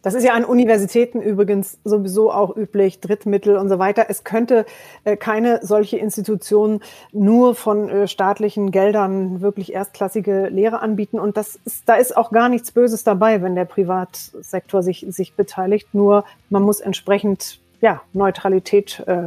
[0.08, 4.06] Das ist ja an Universitäten übrigens sowieso auch üblich, Drittmittel und so weiter.
[4.08, 4.66] Es könnte
[5.04, 6.80] äh, keine solche Institution
[7.12, 11.20] nur von äh, staatlichen Geldern wirklich erstklassige Lehre anbieten.
[11.20, 15.34] Und das ist, da ist auch gar nichts Böses dabei, wenn der Privatsektor sich, sich
[15.34, 15.90] beteiligt.
[15.92, 19.24] Nur man muss entsprechend ja, Neutralität äh,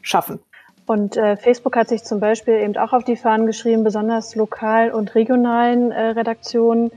[0.00, 0.38] schaffen.
[0.86, 4.92] Und äh, Facebook hat sich zum Beispiel eben auch auf die Fahnen geschrieben, besonders lokal
[4.92, 6.92] und regionalen äh, Redaktionen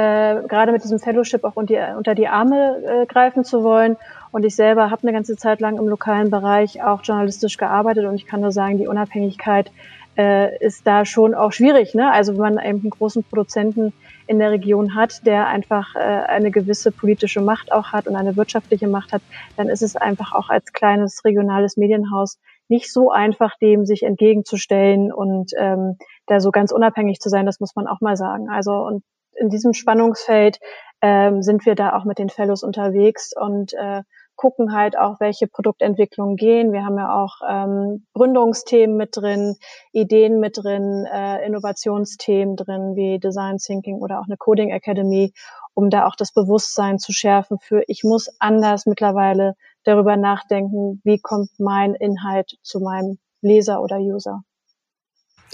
[0.00, 3.96] äh, gerade mit diesem Fellowship auch unter, unter die Arme äh, greifen zu wollen.
[4.32, 8.14] Und ich selber habe eine ganze Zeit lang im lokalen Bereich auch journalistisch gearbeitet und
[8.14, 9.70] ich kann nur sagen, die Unabhängigkeit
[10.16, 11.94] äh, ist da schon auch schwierig.
[11.94, 12.10] Ne?
[12.12, 13.92] Also wenn man eben einen großen Produzenten
[14.26, 18.36] in der Region hat, der einfach äh, eine gewisse politische Macht auch hat und eine
[18.36, 19.22] wirtschaftliche Macht hat,
[19.56, 25.12] dann ist es einfach auch als kleines regionales Medienhaus nicht so einfach, dem sich entgegenzustellen
[25.12, 28.48] und ähm, da so ganz unabhängig zu sein, das muss man auch mal sagen.
[28.48, 29.02] Also und
[29.38, 30.58] in diesem Spannungsfeld
[31.02, 34.02] ähm, sind wir da auch mit den Fellows unterwegs und äh,
[34.36, 36.72] gucken halt auch, welche Produktentwicklungen gehen.
[36.72, 39.56] Wir haben ja auch ähm, Gründungsthemen mit drin,
[39.92, 45.34] Ideen mit drin, äh, Innovationsthemen drin, wie Design Thinking oder auch eine Coding Academy,
[45.74, 51.18] um da auch das Bewusstsein zu schärfen für, ich muss anders mittlerweile darüber nachdenken, wie
[51.18, 54.40] kommt mein Inhalt zu meinem Leser oder User.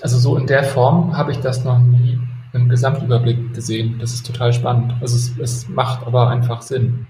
[0.01, 2.15] Also so in der Form habe ich das noch nie
[2.53, 3.99] im Gesamtüberblick gesehen.
[3.99, 4.95] Das ist total spannend.
[5.01, 7.07] Also es, es macht aber einfach Sinn.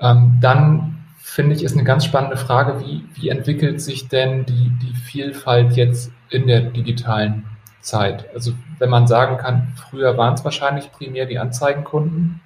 [0.00, 4.70] Ähm, dann finde ich, ist eine ganz spannende Frage, wie, wie entwickelt sich denn die,
[4.82, 7.44] die Vielfalt jetzt in der digitalen
[7.80, 8.28] Zeit?
[8.34, 12.40] Also wenn man sagen kann, früher waren es wahrscheinlich primär die Anzeigenkunden.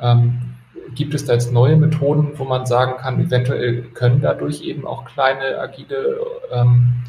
[0.00, 0.56] Ähm,
[0.94, 5.04] gibt es da jetzt neue Methoden, wo man sagen kann, eventuell können dadurch eben auch
[5.04, 6.16] kleine, agile
[6.52, 7.04] ähm,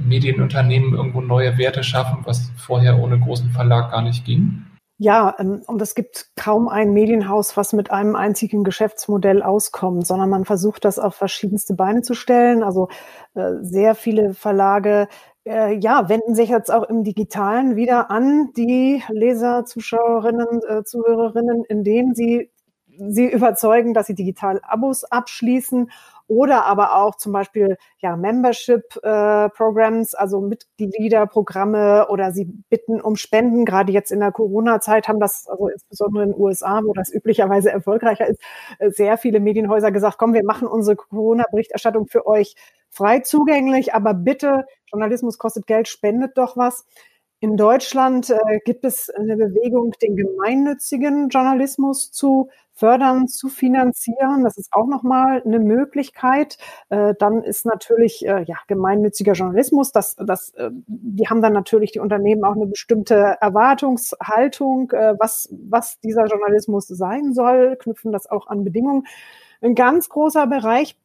[0.00, 4.64] Medienunternehmen irgendwo neue Werte schaffen, was vorher ohne großen Verlag gar nicht ging?
[5.00, 10.28] Ja, ähm, und es gibt kaum ein Medienhaus, was mit einem einzigen Geschäftsmodell auskommt, sondern
[10.28, 12.64] man versucht das auf verschiedenste Beine zu stellen.
[12.64, 12.88] Also
[13.34, 15.06] äh, sehr viele Verlage
[15.48, 21.64] äh, ja, wenden sich jetzt auch im Digitalen wieder an die Leser, Zuschauerinnen, äh, Zuhörerinnen,
[21.64, 22.50] indem sie
[23.08, 25.90] sie überzeugen, dass sie digital Abos abschließen
[26.28, 33.64] oder aber auch zum Beispiel ja Membership-Programs, äh, also Mitgliederprogramme oder sie bitten um Spenden.
[33.64, 37.70] Gerade jetzt in der Corona-Zeit haben das, also insbesondere in den USA, wo das üblicherweise
[37.70, 38.40] erfolgreicher ist,
[38.78, 42.54] äh, sehr viele Medienhäuser gesagt, komm, wir machen unsere Corona-Berichterstattung für euch
[42.90, 46.84] frei zugänglich, aber bitte, Journalismus kostet Geld, spendet doch was.
[47.40, 54.42] In Deutschland äh, gibt es eine Bewegung, den gemeinnützigen Journalismus zu fördern, zu finanzieren.
[54.42, 56.58] Das ist auch nochmal eine Möglichkeit.
[56.88, 59.92] Äh, dann ist natürlich äh, ja gemeinnütziger Journalismus.
[59.92, 65.48] Das, das, äh, die haben dann natürlich die Unternehmen auch eine bestimmte Erwartungshaltung, äh, was,
[65.52, 69.06] was dieser Journalismus sein soll, knüpfen das auch an Bedingungen.
[69.60, 70.96] Ein ganz großer Bereich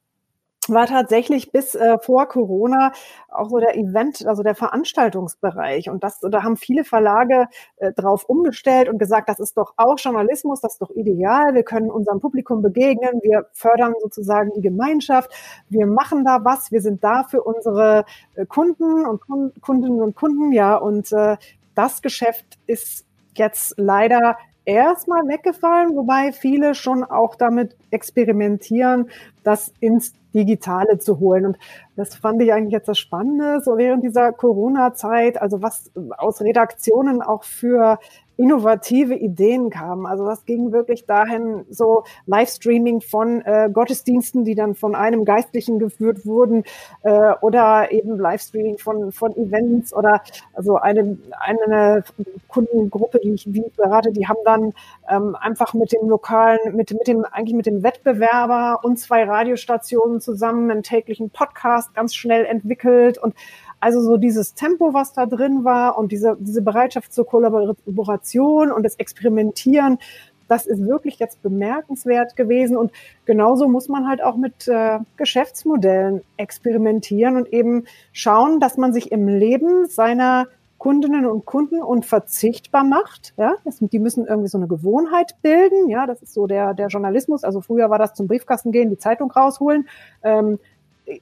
[0.70, 2.92] war tatsächlich bis äh, vor Corona
[3.30, 5.90] auch so der Event, also der Veranstaltungsbereich.
[5.90, 7.48] Und das, da haben viele Verlage
[7.78, 11.54] äh, drauf umgestellt und gesagt, das ist doch auch Journalismus, das ist doch ideal.
[11.54, 13.20] Wir können unserem Publikum begegnen.
[13.22, 15.32] Wir fördern sozusagen die Gemeinschaft.
[15.70, 16.72] Wir machen da was.
[16.72, 19.22] Wir sind da für unsere äh, Kunden und
[19.62, 20.52] Kundinnen und Kunden.
[20.52, 21.38] Ja, und äh,
[21.76, 29.10] das Geschäft ist jetzt leider erstmal weggefallen, wobei viele schon auch damit experimentieren,
[29.44, 31.46] das ins Digitale zu holen.
[31.46, 31.58] Und
[31.96, 37.22] das fand ich eigentlich jetzt das Spannende, so während dieser Corona-Zeit, also was aus Redaktionen
[37.22, 38.00] auch für
[38.38, 40.06] innovative Ideen kamen.
[40.06, 45.80] Also das ging wirklich dahin, so Livestreaming von äh, Gottesdiensten, die dann von einem Geistlichen
[45.80, 46.64] geführt wurden,
[47.04, 50.22] äh, oder eben Livestreaming von, von Events oder
[50.54, 52.04] also eine, eine
[52.48, 54.74] Kundengruppe, die ich, die ich berate, die haben dann
[55.10, 60.22] ähm, einfach mit dem lokalen, mit, mit dem, eigentlich mit dem Wettbewerber und zwei Radiostationen
[60.22, 63.36] zusammen einen täglichen Podcast ganz schnell entwickelt und
[63.84, 68.84] also so dieses Tempo, was da drin war und diese, diese Bereitschaft zur Kollaboration und
[68.84, 70.00] das Experimentieren,
[70.48, 72.78] das ist wirklich jetzt bemerkenswert gewesen.
[72.78, 72.94] Und
[73.26, 79.12] genauso muss man halt auch mit äh, Geschäftsmodellen experimentieren und eben schauen, dass man sich
[79.12, 83.34] im Leben seiner Kundinnen und Kunden unverzichtbar macht.
[83.38, 85.90] Ja, das, die müssen irgendwie so eine Gewohnheit bilden.
[85.90, 87.44] Ja, das ist so der, der Journalismus.
[87.44, 89.88] Also früher war das zum Briefkasten gehen, die Zeitung rausholen.
[90.24, 90.60] Ähm,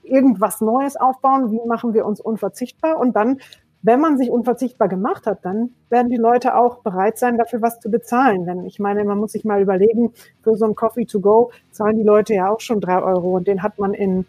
[0.04, 3.40] irgendwas Neues aufbauen, wie machen wir uns unverzichtbar und dann,
[3.84, 7.80] wenn man sich unverzichtbar gemacht hat, dann werden die Leute auch bereit sein, dafür was
[7.80, 8.46] zu bezahlen.
[8.46, 10.14] Denn ich meine, man muss sich mal überlegen,
[10.44, 13.48] für so ein Coffee to go zahlen die Leute ja auch schon drei Euro und
[13.48, 14.26] den hat man in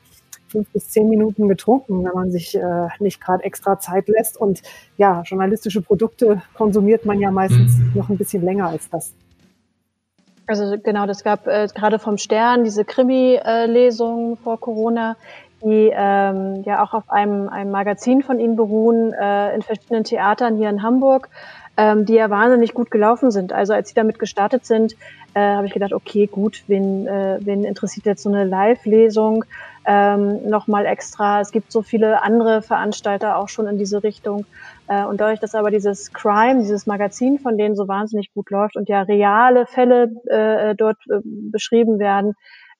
[0.53, 4.37] fünf bis zehn Minuten getrunken, wenn man sich äh, nicht gerade extra Zeit lässt.
[4.37, 4.63] Und
[4.97, 7.93] ja, journalistische Produkte konsumiert man ja meistens mhm.
[7.95, 9.15] noch ein bisschen länger als das.
[10.47, 15.17] Also genau, das gab äh, gerade vom Stern diese Krimi-Lesungen vor Corona,
[15.63, 20.57] die ähm, ja auch auf einem, einem Magazin von Ihnen beruhen, äh, in verschiedenen Theatern
[20.57, 21.29] hier in Hamburg,
[21.77, 23.53] ähm, die ja wahnsinnig gut gelaufen sind.
[23.53, 24.97] Also als Sie damit gestartet sind,
[25.35, 29.45] äh, habe ich gedacht, okay, gut, wen, äh, wen interessiert jetzt so eine Live-Lesung
[29.87, 31.41] ähm, nochmal extra?
[31.41, 34.45] Es gibt so viele andere Veranstalter auch schon in diese Richtung.
[34.93, 38.77] Äh, und dadurch, dass aber dieses Crime, dieses Magazin von denen so wahnsinnig gut läuft
[38.77, 42.35] und ja reale Fälle äh, dort äh, beschrieben werden,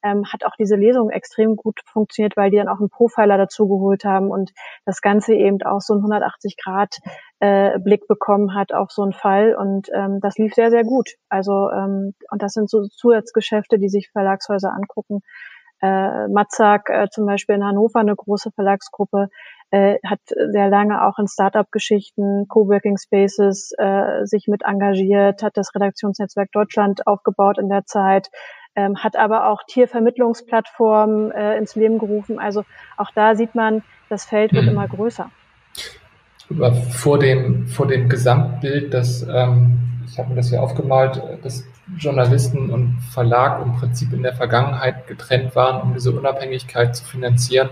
[0.05, 3.69] ähm, hat auch diese Lesung extrem gut funktioniert, weil die dann auch einen Profiler dazu
[3.69, 4.51] geholt haben und
[4.85, 6.99] das Ganze eben auch so einen 180 Grad
[7.39, 11.15] äh, Blick bekommen hat auf so einen Fall und ähm, das lief sehr, sehr gut.
[11.29, 15.21] Also ähm, und das sind so Zusatzgeschäfte, die sich Verlagshäuser angucken.
[15.81, 19.29] Äh, Matzak äh, zum Beispiel in Hannover, eine große Verlagsgruppe,
[19.73, 25.75] äh, hat sehr lange auch in Startup-Geschichten, Coworking Spaces äh, sich mit engagiert, hat das
[25.75, 28.29] Redaktionsnetzwerk Deutschland aufgebaut in der Zeit,
[28.77, 32.39] ähm, hat aber auch Tiervermittlungsplattformen äh, ins Leben gerufen.
[32.39, 32.65] Also
[32.97, 34.73] auch da sieht man, das Feld wird mhm.
[34.73, 35.31] immer größer.
[36.51, 39.83] Aber vor dem, vor dem Gesamtbild, das ähm,
[40.13, 41.65] ich habe mir das hier aufgemalt, dass
[41.97, 47.71] Journalisten und Verlag im Prinzip in der Vergangenheit getrennt waren, um diese Unabhängigkeit zu finanzieren,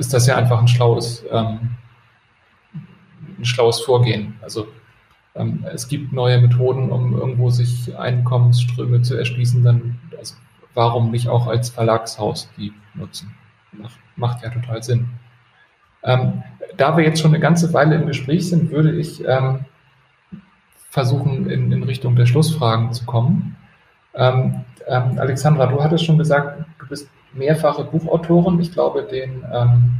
[0.00, 1.76] ist das ja einfach ein schlaues, ähm,
[3.38, 4.34] ein schlaues Vorgehen.
[4.40, 4.66] Also
[5.34, 10.34] ähm, es gibt neue Methoden, um irgendwo sich Einkommensströme zu erschließen, dann also
[10.74, 13.34] warum nicht auch als Verlagshaus die nutzen?
[13.72, 15.10] Macht, macht ja total Sinn.
[16.02, 16.42] Ähm,
[16.78, 19.66] da wir jetzt schon eine ganze Weile im Gespräch sind, würde ich ähm,
[20.88, 23.56] versuchen, in, in, Richtung der Schlussfragen zu kommen.
[24.14, 28.60] Ähm, ähm, Alexandra, du hattest schon gesagt, du bist mehrfache Buchautorin.
[28.60, 29.92] Ich glaube, den, ähm,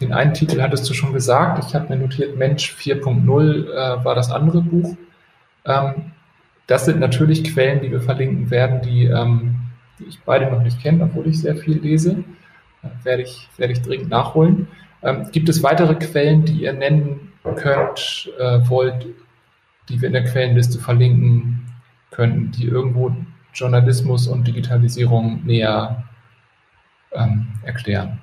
[0.00, 1.64] den einen Titel hattest du schon gesagt.
[1.64, 4.96] Ich habe mir notiert, Mensch 4.0 äh, war das andere Buch.
[5.64, 6.12] Ähm,
[6.66, 9.56] das sind natürlich Quellen, die wir verlinken werden, die, ähm,
[9.98, 12.24] die ich beide noch nicht kenne, obwohl ich sehr viel lese.
[12.82, 14.68] Äh, werde, ich, werde ich dringend nachholen.
[15.02, 19.06] Ähm, gibt es weitere Quellen, die ihr nennen könnt, äh, wollt,
[19.88, 21.66] die wir in der Quellenliste verlinken
[22.10, 23.14] könnten, die irgendwo
[23.54, 26.04] Journalismus und Digitalisierung näher
[27.12, 28.20] ähm, erklären?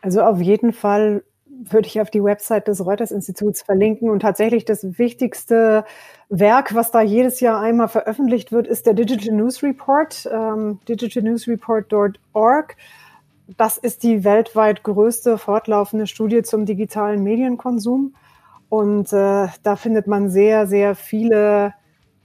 [0.00, 1.22] Also auf jeden Fall
[1.60, 4.10] würde ich auf die Website des Reuters-Instituts verlinken.
[4.10, 5.84] Und tatsächlich das wichtigste
[6.28, 12.76] Werk, was da jedes Jahr einmal veröffentlicht wird, ist der Digital News Report, ähm, digitalnewsreport.org.
[13.56, 18.14] Das ist die weltweit größte fortlaufende Studie zum digitalen Medienkonsum.
[18.68, 21.72] Und äh, da findet man sehr, sehr viele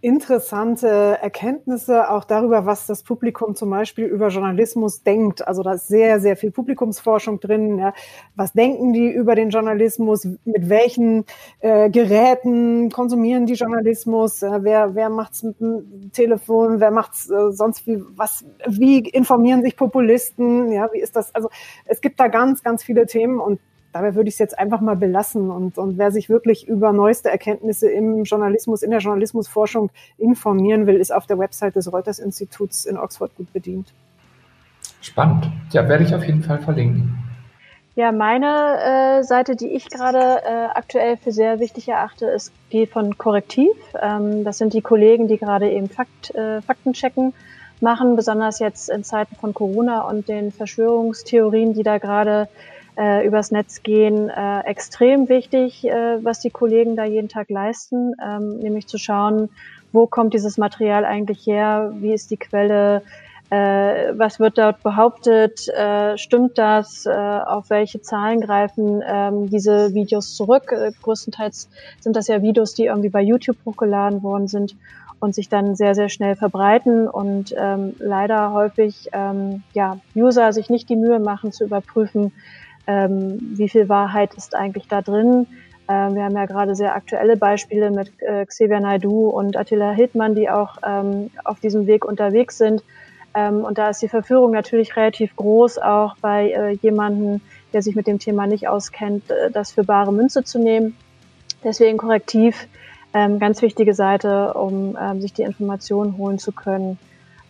[0.03, 5.47] interessante Erkenntnisse auch darüber, was das Publikum zum Beispiel über Journalismus denkt.
[5.47, 7.79] Also da ist sehr, sehr viel Publikumsforschung drin.
[7.79, 7.93] Ja.
[8.35, 10.25] Was denken die über den Journalismus?
[10.43, 11.23] Mit welchen
[11.61, 14.43] äh, Geräten konsumieren die Journalismus?
[14.43, 16.81] Äh, wer wer macht's mit dem Telefon?
[16.81, 18.03] Wer macht's äh, sonst wie?
[18.17, 18.43] Was?
[18.67, 20.69] Wie informieren sich Populisten?
[20.73, 21.33] Ja, wie ist das?
[21.33, 21.49] Also
[21.85, 23.61] es gibt da ganz, ganz viele Themen und
[23.93, 25.49] dabei würde ich es jetzt einfach mal belassen.
[25.49, 30.97] Und, und wer sich wirklich über neueste Erkenntnisse im Journalismus, in der Journalismusforschung informieren will,
[30.97, 33.93] ist auf der Website des Reuters-Instituts in Oxford gut bedient.
[35.01, 35.49] Spannend.
[35.71, 37.17] Ja, werde ich auf jeden Fall verlinken.
[37.95, 42.88] Ja, meine äh, Seite, die ich gerade äh, aktuell für sehr wichtig erachte, ist die
[42.88, 43.75] von Korrektiv.
[44.01, 47.34] Ähm, das sind die Kollegen, die gerade eben Fakt, äh, Faktenchecken
[47.82, 52.47] machen, besonders jetzt in Zeiten von Corona und den Verschwörungstheorien, die da gerade
[52.97, 58.13] äh, übers Netz gehen, äh, extrem wichtig, äh, was die Kollegen da jeden Tag leisten,
[58.23, 59.49] ähm, nämlich zu schauen,
[59.91, 63.03] wo kommt dieses Material eigentlich her, wie ist die Quelle,
[63.49, 69.93] äh, was wird dort behauptet, äh, stimmt das, äh, auf welche Zahlen greifen ähm, diese
[69.93, 70.71] Videos zurück.
[70.71, 74.75] Äh, größtenteils sind das ja Videos, die irgendwie bei YouTube hochgeladen worden sind
[75.19, 80.69] und sich dann sehr, sehr schnell verbreiten und ähm, leider häufig ähm, ja, User sich
[80.69, 82.34] nicht die Mühe machen zu überprüfen,
[82.87, 85.47] ähm, wie viel Wahrheit ist eigentlich da drin.
[85.89, 90.35] Ähm, wir haben ja gerade sehr aktuelle Beispiele mit äh, Xavier Naidu und Attila Hildmann,
[90.35, 92.83] die auch ähm, auf diesem Weg unterwegs sind.
[93.35, 97.41] Ähm, und da ist die Verführung natürlich relativ groß, auch bei äh, jemanden,
[97.73, 100.95] der sich mit dem Thema nicht auskennt, äh, das für bare Münze zu nehmen.
[101.63, 102.67] Deswegen korrektiv,
[103.13, 106.97] ähm, ganz wichtige Seite, um ähm, sich die Informationen holen zu können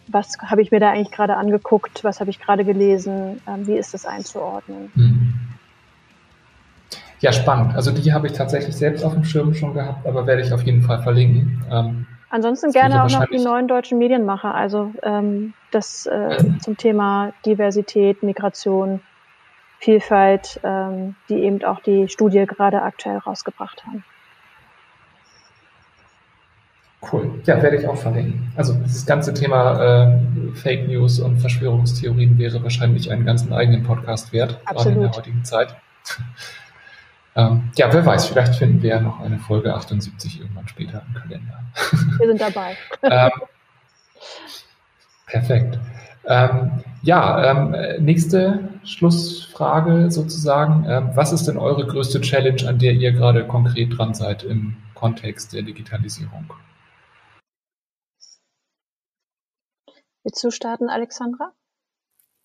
[0.08, 3.78] was habe ich mir da eigentlich gerade angeguckt, was habe ich gerade gelesen, ähm, wie
[3.78, 4.92] ist das einzuordnen.
[4.96, 5.34] Mhm.
[7.20, 7.76] Ja, spannend.
[7.76, 10.64] Also die habe ich tatsächlich selbst auf dem Schirm schon gehabt, aber werde ich auf
[10.64, 11.64] jeden Fall verlinken.
[11.72, 17.32] Ähm, Ansonsten gerne auch noch die neuen deutschen Medienmacher, also ähm, das äh, zum Thema
[17.46, 19.02] Diversität, Migration,
[19.80, 24.04] Vielfalt, ähm, die eben auch die Studie gerade aktuell rausgebracht haben.
[27.12, 27.42] Cool.
[27.46, 28.52] Ja, werde ich auch verlinken.
[28.56, 30.18] Also dieses ganze Thema äh,
[30.54, 34.76] Fake News und Verschwörungstheorien wäre wahrscheinlich einen ganzen eigenen Podcast wert, Absolut.
[34.76, 35.76] gerade in der heutigen Zeit.
[37.36, 41.14] ähm, ja, wer weiß, vielleicht finden wir ja noch eine Folge 78 irgendwann später im
[41.22, 41.60] Kalender.
[42.20, 42.78] wir sind dabei.
[43.04, 43.32] ähm,
[45.28, 45.80] perfekt.
[46.26, 50.86] Ähm, ja, ähm, nächste Schlussfrage sozusagen.
[50.88, 54.78] Ähm, was ist denn eure größte Challenge, an der ihr gerade konkret dran seid im
[54.94, 56.54] Kontext der Digitalisierung?
[60.24, 61.52] Willst du starten, Alexandra?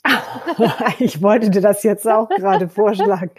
[0.99, 3.31] ich wollte dir das jetzt auch gerade vorschlagen.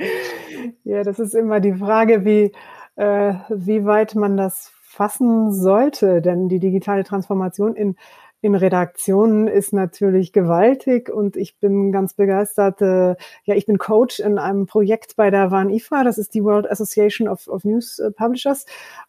[0.84, 2.54] Ja, das ist immer die Frage, wie,
[2.95, 6.21] äh, wie weit man das fassen sollte.
[6.21, 7.95] Denn die digitale Transformation in,
[8.41, 12.82] in Redaktionen ist natürlich gewaltig und ich bin ganz begeistert.
[12.82, 16.43] Äh, ja, ich bin Coach in einem Projekt bei der WAN IFA, das ist die
[16.43, 18.65] World Association of, of News Publishers,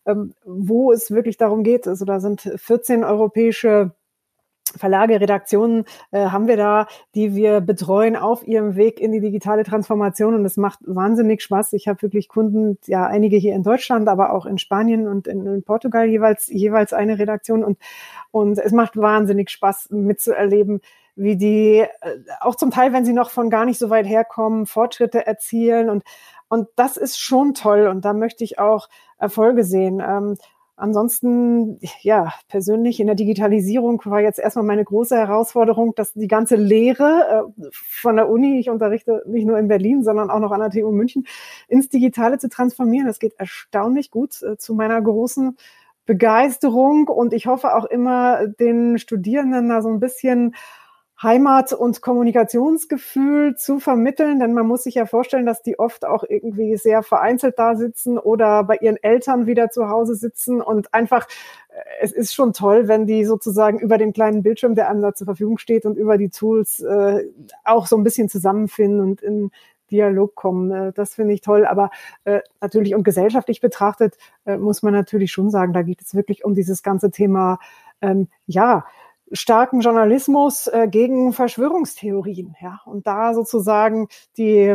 [0.06, 3.92] ähm, wo es wirklich darum geht, also da sind 14 europäische
[4.76, 9.64] Verlage, Redaktionen äh, haben wir da, die wir betreuen auf ihrem Weg in die digitale
[9.64, 11.72] Transformation und es macht wahnsinnig Spaß.
[11.72, 15.46] Ich habe wirklich Kunden, ja einige hier in Deutschland, aber auch in Spanien und in,
[15.46, 17.78] in, Portugal jeweils jeweils eine Redaktion und
[18.30, 20.80] und es macht wahnsinnig Spaß mitzuerleben,
[21.16, 21.86] wie die äh,
[22.40, 26.04] auch zum Teil, wenn sie noch von gar nicht so weit herkommen, Fortschritte erzielen und
[26.48, 30.02] und das ist schon toll und da möchte ich auch Erfolge sehen.
[30.04, 30.36] Ähm,
[30.80, 36.56] Ansonsten, ja, persönlich in der Digitalisierung war jetzt erstmal meine große Herausforderung, dass die ganze
[36.56, 40.60] Lehre äh, von der Uni, ich unterrichte nicht nur in Berlin, sondern auch noch an
[40.60, 41.26] der TU München,
[41.68, 43.06] ins Digitale zu transformieren.
[43.06, 45.56] Das geht erstaunlich gut äh, zu meiner großen
[46.06, 50.54] Begeisterung und ich hoffe auch immer den Studierenden da so ein bisschen
[51.22, 56.24] Heimat- und Kommunikationsgefühl zu vermitteln, denn man muss sich ja vorstellen, dass die oft auch
[56.26, 61.26] irgendwie sehr vereinzelt da sitzen oder bei ihren Eltern wieder zu Hause sitzen und einfach,
[61.68, 65.14] äh, es ist schon toll, wenn die sozusagen über den kleinen Bildschirm, der einem da
[65.14, 67.26] zur Verfügung steht und über die Tools äh,
[67.64, 69.50] auch so ein bisschen zusammenfinden und in
[69.90, 70.70] Dialog kommen.
[70.70, 71.66] Äh, das finde ich toll.
[71.66, 71.90] Aber
[72.24, 74.16] äh, natürlich und gesellschaftlich betrachtet
[74.46, 77.58] äh, muss man natürlich schon sagen, da geht es wirklich um dieses ganze Thema,
[78.00, 78.86] ähm, ja,
[79.32, 84.74] starken Journalismus äh, gegen Verschwörungstheorien, ja, und da sozusagen die,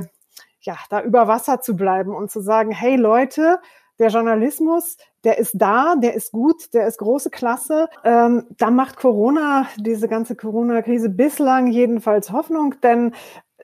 [0.62, 3.60] ja, da über Wasser zu bleiben und zu sagen, hey Leute,
[4.00, 7.88] der Journalismus, der ist da, der ist gut, der ist große Klasse.
[8.04, 13.14] Ähm, da macht Corona, diese ganze Corona-Krise bislang jedenfalls Hoffnung, denn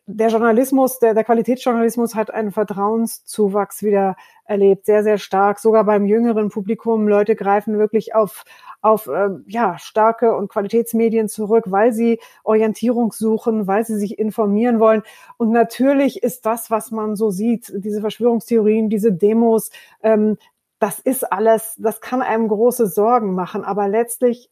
[0.08, 4.16] der Journalismus, der, der Qualitätsjournalismus hat einen Vertrauenszuwachs wieder
[4.46, 7.08] erlebt, sehr, sehr stark, sogar beim jüngeren Publikum.
[7.08, 8.44] Leute greifen wirklich auf,
[8.82, 14.80] auf äh, ja, starke und Qualitätsmedien zurück, weil sie Orientierung suchen, weil sie sich informieren
[14.80, 15.04] wollen.
[15.38, 19.72] Und natürlich ist das, was man so sieht, diese Verschwörungstheorien, diese Demos,
[20.02, 20.38] ähm,
[20.80, 23.64] das ist alles, das kann einem große Sorgen machen.
[23.64, 24.50] Aber letztlich,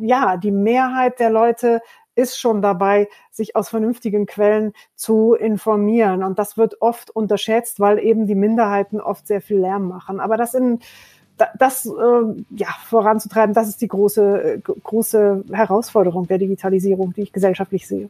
[0.00, 1.82] ja, die Mehrheit der Leute
[2.14, 6.24] ist schon dabei, sich aus vernünftigen Quellen zu informieren.
[6.24, 10.18] Und das wird oft unterschätzt, weil eben die Minderheiten oft sehr viel Lärm machen.
[10.18, 10.80] Aber das in
[11.58, 11.90] das äh,
[12.50, 18.08] ja, voranzutreiben, das ist die große, äh, große Herausforderung der Digitalisierung, die ich gesellschaftlich sehe.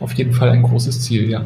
[0.00, 1.44] Auf jeden Fall ein großes Ziel, ja.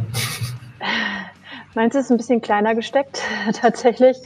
[1.75, 3.21] Meins ist ein bisschen kleiner gesteckt,
[3.61, 4.17] tatsächlich.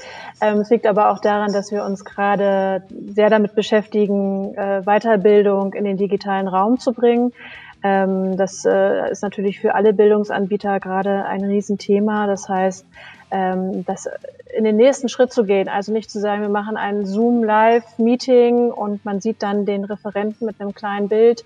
[0.40, 5.74] Ähm, es liegt aber auch daran, dass wir uns gerade sehr damit beschäftigen, äh, Weiterbildung
[5.74, 7.32] in den digitalen Raum zu bringen.
[7.82, 12.28] Ähm, das äh, ist natürlich für alle Bildungsanbieter gerade ein Riesenthema.
[12.28, 12.86] Das heißt,
[13.30, 14.08] ähm, das
[14.56, 19.04] in den nächsten Schritt zu gehen, also nicht zu sagen, wir machen ein Zoom-Live-Meeting und
[19.04, 21.44] man sieht dann den Referenten mit einem kleinen Bild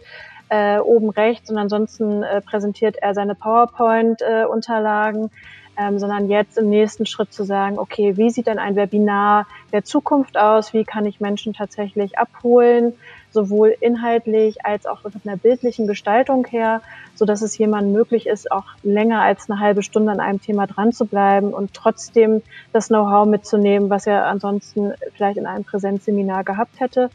[0.49, 5.27] äh, oben rechts und ansonsten äh, präsentiert er seine PowerPoint-Unterlagen.
[5.27, 5.31] Äh,
[5.77, 9.85] ähm, sondern jetzt im nächsten Schritt zu sagen, okay, wie sieht denn ein Webinar der
[9.85, 10.73] Zukunft aus?
[10.73, 12.95] Wie kann ich Menschen tatsächlich abholen,
[13.35, 16.81] sowohl inhaltlich als auch mit einer bildlichen Gestaltung her,
[17.15, 20.67] so dass es jemandem möglich ist, auch länger als eine halbe Stunde an einem Thema
[20.67, 22.41] dran zu bleiben und trotzdem
[22.73, 27.11] das Know-how mitzunehmen, was er ansonsten vielleicht in einem Präsenzseminar gehabt hätte.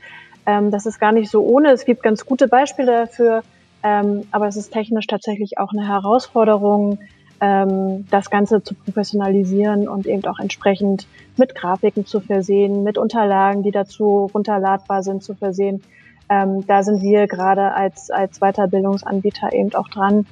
[0.45, 1.71] Ähm, das ist gar nicht so ohne.
[1.71, 3.41] Es gibt ganz gute Beispiele dafür.
[3.81, 6.99] Ähm, aber es ist technisch tatsächlich auch eine Herausforderung,
[7.41, 11.07] ähm, das Ganze zu professionalisieren und eben auch entsprechend
[11.37, 15.81] mit Grafiken zu versehen, mit Unterlagen, die dazu runterladbar sind, zu versehen.
[16.29, 20.25] Ähm, da sind wir gerade als, als Weiterbildungsanbieter eben auch dran,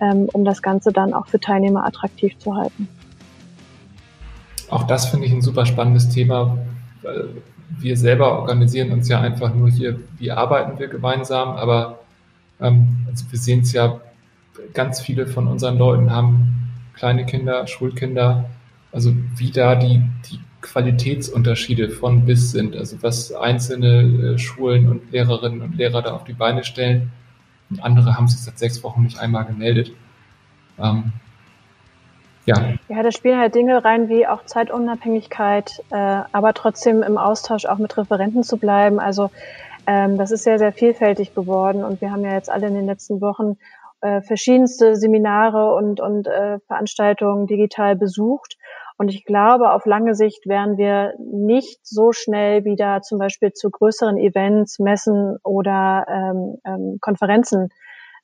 [0.00, 2.88] ähm, um das Ganze dann auch für Teilnehmer attraktiv zu halten.
[4.68, 6.58] Auch das finde ich ein super spannendes Thema.
[7.78, 12.00] Wir selber organisieren uns ja einfach nur hier, wie arbeiten wir gemeinsam, aber
[12.60, 14.00] ähm, also wir sehen es ja
[14.72, 16.54] ganz viele von unseren Leuten haben
[16.94, 18.44] kleine Kinder, Schulkinder,
[18.92, 25.12] also wie da die, die Qualitätsunterschiede von bis sind, also was einzelne äh, Schulen und
[25.12, 27.12] Lehrerinnen und Lehrer da auf die Beine stellen.
[27.70, 29.92] Und andere haben sich seit sechs Wochen nicht einmal gemeldet.
[30.78, 31.12] Ähm,
[32.46, 32.74] ja.
[32.88, 37.78] Ja, da spielen halt Dinge rein wie auch Zeitunabhängigkeit, äh, aber trotzdem im Austausch auch
[37.78, 39.00] mit Referenten zu bleiben.
[39.00, 39.30] Also
[39.86, 42.86] ähm, das ist sehr, sehr vielfältig geworden und wir haben ja jetzt alle in den
[42.86, 43.56] letzten Wochen
[44.00, 48.56] äh, verschiedenste Seminare und, und äh, Veranstaltungen digital besucht.
[48.96, 53.70] Und ich glaube, auf lange Sicht werden wir nicht so schnell wieder zum Beispiel zu
[53.70, 57.70] größeren Events, Messen oder ähm, ähm, Konferenzen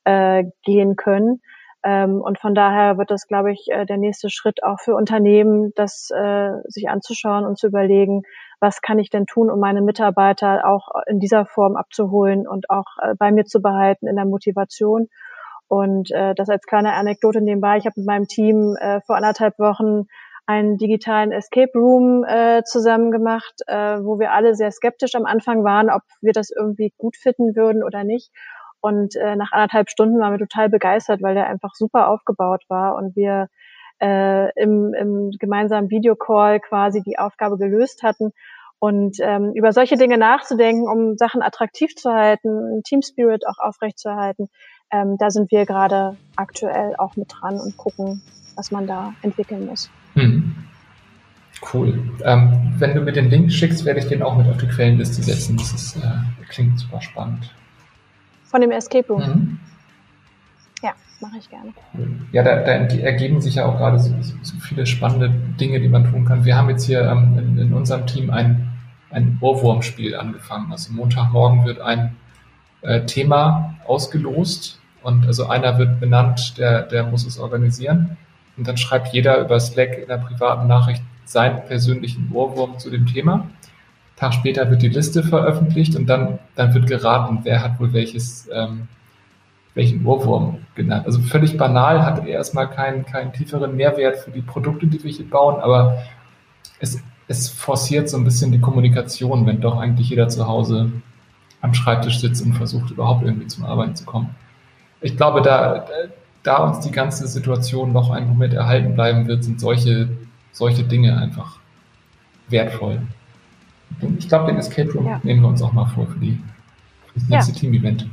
[0.05, 1.41] äh, gehen können.
[1.83, 5.73] Ähm, und von daher wird das, glaube ich, äh, der nächste Schritt auch für Unternehmen,
[5.75, 8.21] das äh, sich anzuschauen und zu überlegen,
[8.59, 12.85] was kann ich denn tun, um meine Mitarbeiter auch in dieser Form abzuholen und auch
[13.01, 15.07] äh, bei mir zu behalten in der Motivation
[15.67, 17.77] und äh, das als kleine Anekdote nebenbei.
[17.77, 20.05] Ich habe mit meinem Team äh, vor anderthalb Wochen
[20.45, 25.63] einen digitalen Escape Room äh, zusammen gemacht, äh, wo wir alle sehr skeptisch am Anfang
[25.63, 28.31] waren, ob wir das irgendwie gut finden würden oder nicht.
[28.81, 32.95] Und äh, nach anderthalb Stunden waren wir total begeistert, weil der einfach super aufgebaut war
[32.95, 33.47] und wir
[34.01, 38.31] äh, im, im gemeinsamen Videocall quasi die Aufgabe gelöst hatten.
[38.79, 44.49] Und ähm, über solche Dinge nachzudenken, um Sachen attraktiv zu halten, Team Spirit auch aufrechtzuerhalten,
[44.91, 48.23] ähm, da sind wir gerade aktuell auch mit dran und gucken,
[48.55, 49.91] was man da entwickeln muss.
[50.13, 50.55] Hm.
[51.73, 51.99] Cool.
[52.23, 55.21] Ähm, wenn du mir den Link schickst, werde ich den auch mit auf die Quellenliste
[55.21, 55.57] setzen.
[55.57, 57.53] Das ist, äh, klingt super spannend.
[58.45, 59.21] Von dem Escape Room?
[59.21, 59.59] Mhm.
[60.81, 61.71] Ja, mache ich gerne.
[62.31, 66.09] Ja, da, da, ergeben sich ja auch gerade so, so, viele spannende Dinge, die man
[66.09, 66.43] tun kann.
[66.45, 68.67] Wir haben jetzt hier ähm, in, in, unserem Team ein,
[69.11, 70.71] ein Ohrwurmspiel angefangen.
[70.71, 72.15] Also Montagmorgen wird ein
[72.81, 78.17] äh, Thema ausgelost und also einer wird benannt, der, der muss es organisieren.
[78.61, 83.07] Und dann schreibt jeder über Slack in der privaten Nachricht seinen persönlichen Ohrwurm zu dem
[83.07, 83.49] Thema.
[84.17, 88.47] Tag später wird die Liste veröffentlicht und dann, dann wird geraten, wer hat wohl welches,
[88.53, 88.87] ähm,
[89.73, 91.07] welchen Ohrwurm genannt.
[91.07, 95.27] Also völlig banal, hat erstmal keinen, keinen tieferen Mehrwert für die Produkte, die wir hier
[95.27, 96.03] bauen, aber
[96.79, 100.91] es, es forciert so ein bisschen die Kommunikation, wenn doch eigentlich jeder zu Hause
[101.61, 104.35] am Schreibtisch sitzt und versucht, überhaupt irgendwie zum Arbeiten zu kommen.
[105.01, 105.87] Ich glaube, da,
[106.43, 110.09] da uns die ganze Situation noch einen Moment erhalten bleiben wird, sind solche,
[110.51, 111.59] solche Dinge einfach
[112.49, 113.01] wertvoll.
[114.17, 115.19] Ich glaube, den Escape Room ja.
[115.23, 116.41] nehmen wir uns auch mal vor für, die,
[117.07, 117.59] für das nächste ja.
[117.59, 118.07] Team-Event.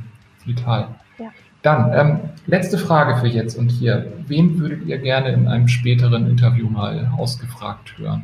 [0.45, 0.87] Vital.
[1.17, 1.27] Ja.
[1.61, 4.11] Dann, ähm, letzte Frage für jetzt und hier.
[4.27, 8.23] Wen würdet ihr gerne in einem späteren Interview mal ausgefragt hören?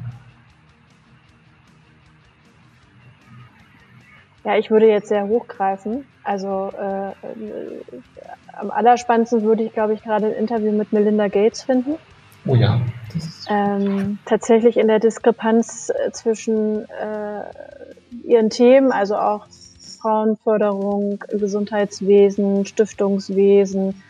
[4.43, 6.05] Ja, ich würde jetzt sehr hochgreifen.
[6.25, 7.13] Also äh,
[8.57, 11.95] am allerspannendsten würde ich, glaube ich, gerade ein Interview mit Melinda Gates finden.
[12.47, 12.81] Oh ja.
[13.49, 19.47] Ähm, tatsächlich in der Diskrepanz äh, zwischen äh, ihren Themen, also auch
[20.01, 24.01] Frauenförderung, Gesundheitswesen, Stiftungswesen,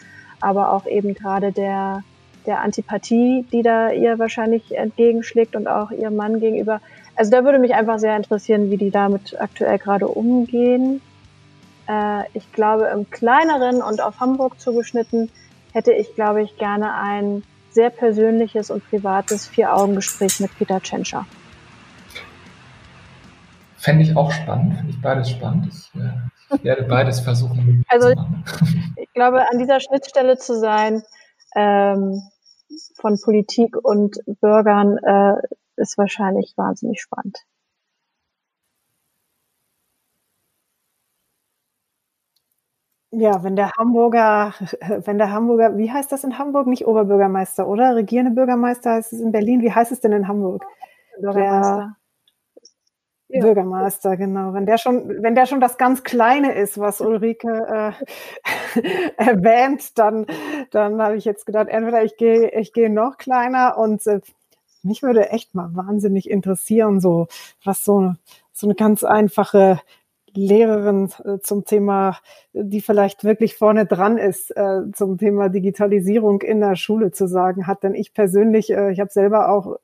[0.42, 2.04] aber auch eben gerade der,
[2.46, 6.82] der Antipathie, die da ihr wahrscheinlich entgegenschlägt und auch ihrem Mann gegenüber.
[7.16, 11.02] Also da würde mich einfach sehr interessieren, wie die damit aktuell gerade umgehen.
[11.88, 15.30] Äh, ich glaube, im kleineren und auf Hamburg zugeschnitten
[15.74, 21.26] hätte ich, glaube ich, gerne ein sehr persönliches und privates Vier-Augen-Gespräch mit Peter Tschentscher.
[23.78, 25.68] Fände ich auch spannend, finde ich beides spannend.
[25.68, 27.84] Ich, äh, ich werde beides versuchen.
[27.90, 28.10] Also
[28.96, 31.04] ich glaube, an dieser Schnittstelle zu sein
[31.56, 32.22] ähm,
[32.96, 35.34] von Politik und Bürgern äh,
[35.76, 37.38] ist wahrscheinlich wahnsinnig spannend.
[43.18, 44.54] Ja, wenn der Hamburger,
[45.06, 46.68] wenn der Hamburger, wie heißt das in Hamburg?
[46.68, 47.96] Nicht Oberbürgermeister, oder?
[47.96, 49.62] Regierende Bürgermeister heißt es in Berlin.
[49.62, 50.66] Wie heißt es denn in Hamburg?
[51.20, 51.96] Bürgermeister.
[53.30, 54.54] Der Bürgermeister, genau.
[54.54, 57.94] Wenn der schon, wenn der schon das ganz Kleine ist, was Ulrike
[58.76, 58.82] äh,
[59.18, 60.26] erwähnt, dann,
[60.72, 64.20] dann habe ich jetzt gedacht, entweder ich gehe, ich gehe noch kleiner und äh,
[64.84, 67.28] mich würde echt mal wahnsinnig interessieren, so
[67.64, 68.14] was so,
[68.52, 69.80] so eine ganz einfache
[70.36, 72.18] Lehrerin äh, zum Thema,
[72.54, 77.68] die vielleicht wirklich vorne dran ist, äh, zum Thema Digitalisierung in der Schule zu sagen
[77.68, 77.84] hat.
[77.84, 79.78] Denn ich persönlich, äh, ich habe selber auch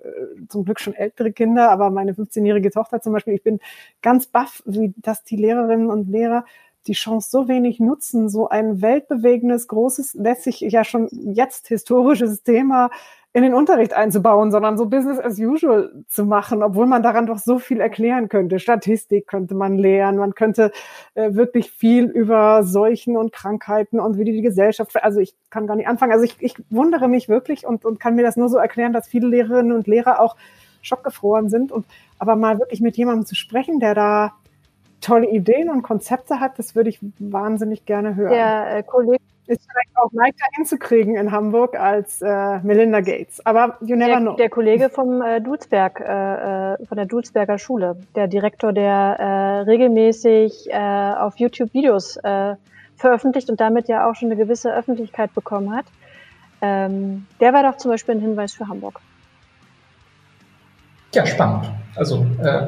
[0.49, 3.59] zum Glück schon ältere Kinder, aber meine 15-jährige Tochter zum Beispiel, ich bin
[4.01, 6.45] ganz baff, wie das die Lehrerinnen und Lehrer
[6.87, 12.89] die Chance so wenig nutzen, so ein weltbewegendes, großes, lässig ja schon jetzt historisches Thema
[13.33, 17.37] in den Unterricht einzubauen, sondern so Business as usual zu machen, obwohl man daran doch
[17.37, 18.59] so viel erklären könnte.
[18.59, 20.71] Statistik könnte man lernen, man könnte
[21.13, 25.65] äh, wirklich viel über Seuchen und Krankheiten und wie die, die Gesellschaft, also ich kann
[25.65, 26.11] gar nicht anfangen.
[26.11, 29.07] Also ich, ich wundere mich wirklich und, und kann mir das nur so erklären, dass
[29.07, 30.35] viele Lehrerinnen und Lehrer auch
[30.81, 31.85] schockgefroren sind und
[32.19, 34.33] aber mal wirklich mit jemandem zu sprechen, der da
[34.99, 38.31] tolle Ideen und Konzepte hat, das würde ich wahnsinnig gerne hören.
[38.31, 43.45] Der äh, Kollege ist vielleicht auch leichter hinzukriegen in Hamburg als äh, Melinda Gates.
[43.45, 44.35] Aber you never der, know.
[44.35, 49.59] Der Kollege vom äh, Dulsberg, äh, äh, von der Dulsberger Schule, der Direktor, der äh,
[49.69, 52.55] regelmäßig äh, auf YouTube Videos äh,
[52.95, 55.85] veröffentlicht und damit ja auch schon eine gewisse Öffentlichkeit bekommen hat.
[56.61, 59.01] Ähm, der war doch zum Beispiel ein Hinweis für Hamburg.
[61.13, 61.69] Ja, spannend.
[61.95, 62.67] Also äh,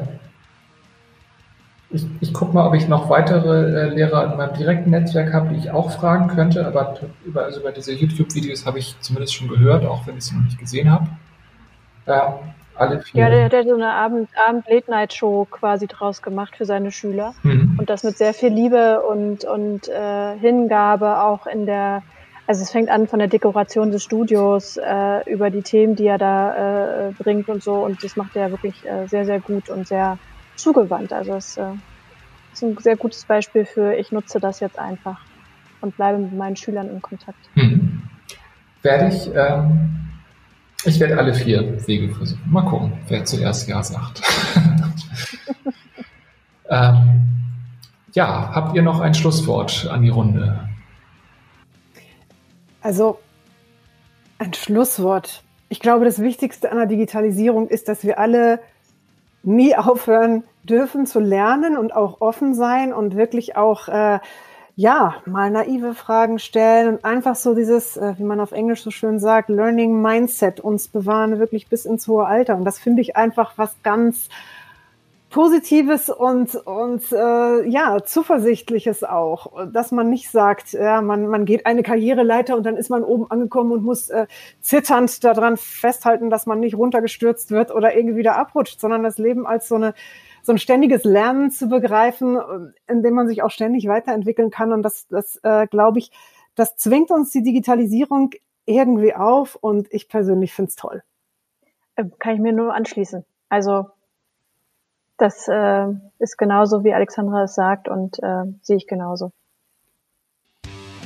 [1.94, 5.50] ich, ich gucke mal, ob ich noch weitere äh, Lehrer in meinem direkten Netzwerk habe,
[5.50, 6.66] die ich auch fragen könnte.
[6.66, 10.34] Aber über, also über diese YouTube-Videos habe ich zumindest schon gehört, auch wenn ich sie
[10.34, 11.06] noch nicht gesehen habe.
[12.06, 13.20] Ähm, alle vier.
[13.22, 17.34] Ja, der, der hat so eine Abend-Late-Night-Show quasi draus gemacht für seine Schüler.
[17.42, 17.76] Mhm.
[17.78, 22.02] Und das mit sehr viel Liebe und, und äh, Hingabe auch in der
[22.46, 26.18] Also es fängt an von der Dekoration des Studios äh, über die Themen, die er
[26.18, 27.74] da äh, bringt und so.
[27.74, 30.18] Und das macht er wirklich äh, sehr, sehr gut und sehr
[30.56, 31.12] zugewandt.
[31.12, 31.72] Also es äh,
[32.52, 35.20] ist ein sehr gutes Beispiel für, ich nutze das jetzt einfach
[35.80, 37.38] und bleibe mit meinen Schülern in Kontakt.
[37.54, 38.02] Hm.
[38.82, 40.08] Werde ich, ähm,
[40.84, 42.42] ich werde alle vier Wege versuchen.
[42.50, 44.22] Mal gucken, wer zuerst Ja sagt.
[46.68, 47.24] ähm,
[48.12, 50.68] ja, habt ihr noch ein Schlusswort an die Runde?
[52.80, 53.18] Also
[54.38, 55.42] ein Schlusswort.
[55.68, 58.60] Ich glaube, das Wichtigste an der Digitalisierung ist, dass wir alle
[59.44, 64.18] nie aufhören dürfen zu lernen und auch offen sein und wirklich auch äh,
[64.76, 68.90] ja mal naive Fragen stellen und einfach so dieses, äh, wie man auf Englisch so
[68.90, 72.56] schön sagt, Learning Mindset uns bewahren wirklich bis ins hohe Alter.
[72.56, 74.28] Und das finde ich einfach was ganz
[75.34, 81.66] Positives und, und äh, ja, Zuversichtliches auch, dass man nicht sagt, ja, man, man geht
[81.66, 84.28] eine Karriereleiter und dann ist man oben angekommen und muss äh,
[84.60, 89.44] zitternd daran festhalten, dass man nicht runtergestürzt wird oder irgendwie wieder abrutscht, sondern das Leben
[89.44, 89.94] als so eine
[90.44, 92.38] so ein ständiges Lernen zu begreifen,
[92.86, 94.72] in dem man sich auch ständig weiterentwickeln kann.
[94.72, 96.12] Und das, das äh, glaube ich,
[96.54, 98.30] das zwingt uns die Digitalisierung
[98.66, 101.02] irgendwie auf und ich persönlich finde es toll.
[101.96, 103.24] Äh, kann ich mir nur anschließen.
[103.48, 103.86] Also
[105.16, 105.86] das äh,
[106.18, 109.32] ist genauso, wie Alexandra es sagt und äh, sehe ich genauso.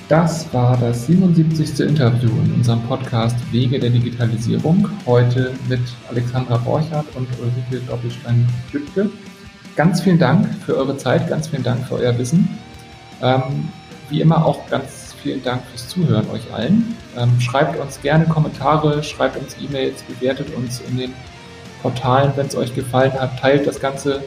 [0.08, 1.86] Das war das 77.
[1.86, 4.88] Interview in unserem Podcast Wege der Digitalisierung.
[5.04, 9.10] Heute mit Alexandra Borchardt und Ulrike Doppelstein-Lüttke.
[9.76, 12.48] Ganz vielen Dank für eure Zeit, ganz vielen Dank für euer Wissen.
[13.20, 13.68] Ähm,
[14.08, 16.96] wie immer auch ganz vielen Dank fürs Zuhören euch allen.
[17.16, 21.14] Ähm, schreibt uns gerne Kommentare, schreibt uns E-Mails, bewertet uns in den
[21.82, 23.38] Portalen, wenn es euch gefallen hat.
[23.38, 24.22] Teilt das Ganze,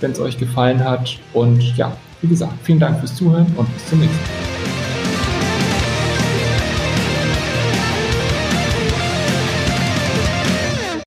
[0.00, 1.18] wenn es euch gefallen hat.
[1.32, 4.83] Und ja, wie gesagt, vielen Dank fürs Zuhören und bis zum nächsten Mal.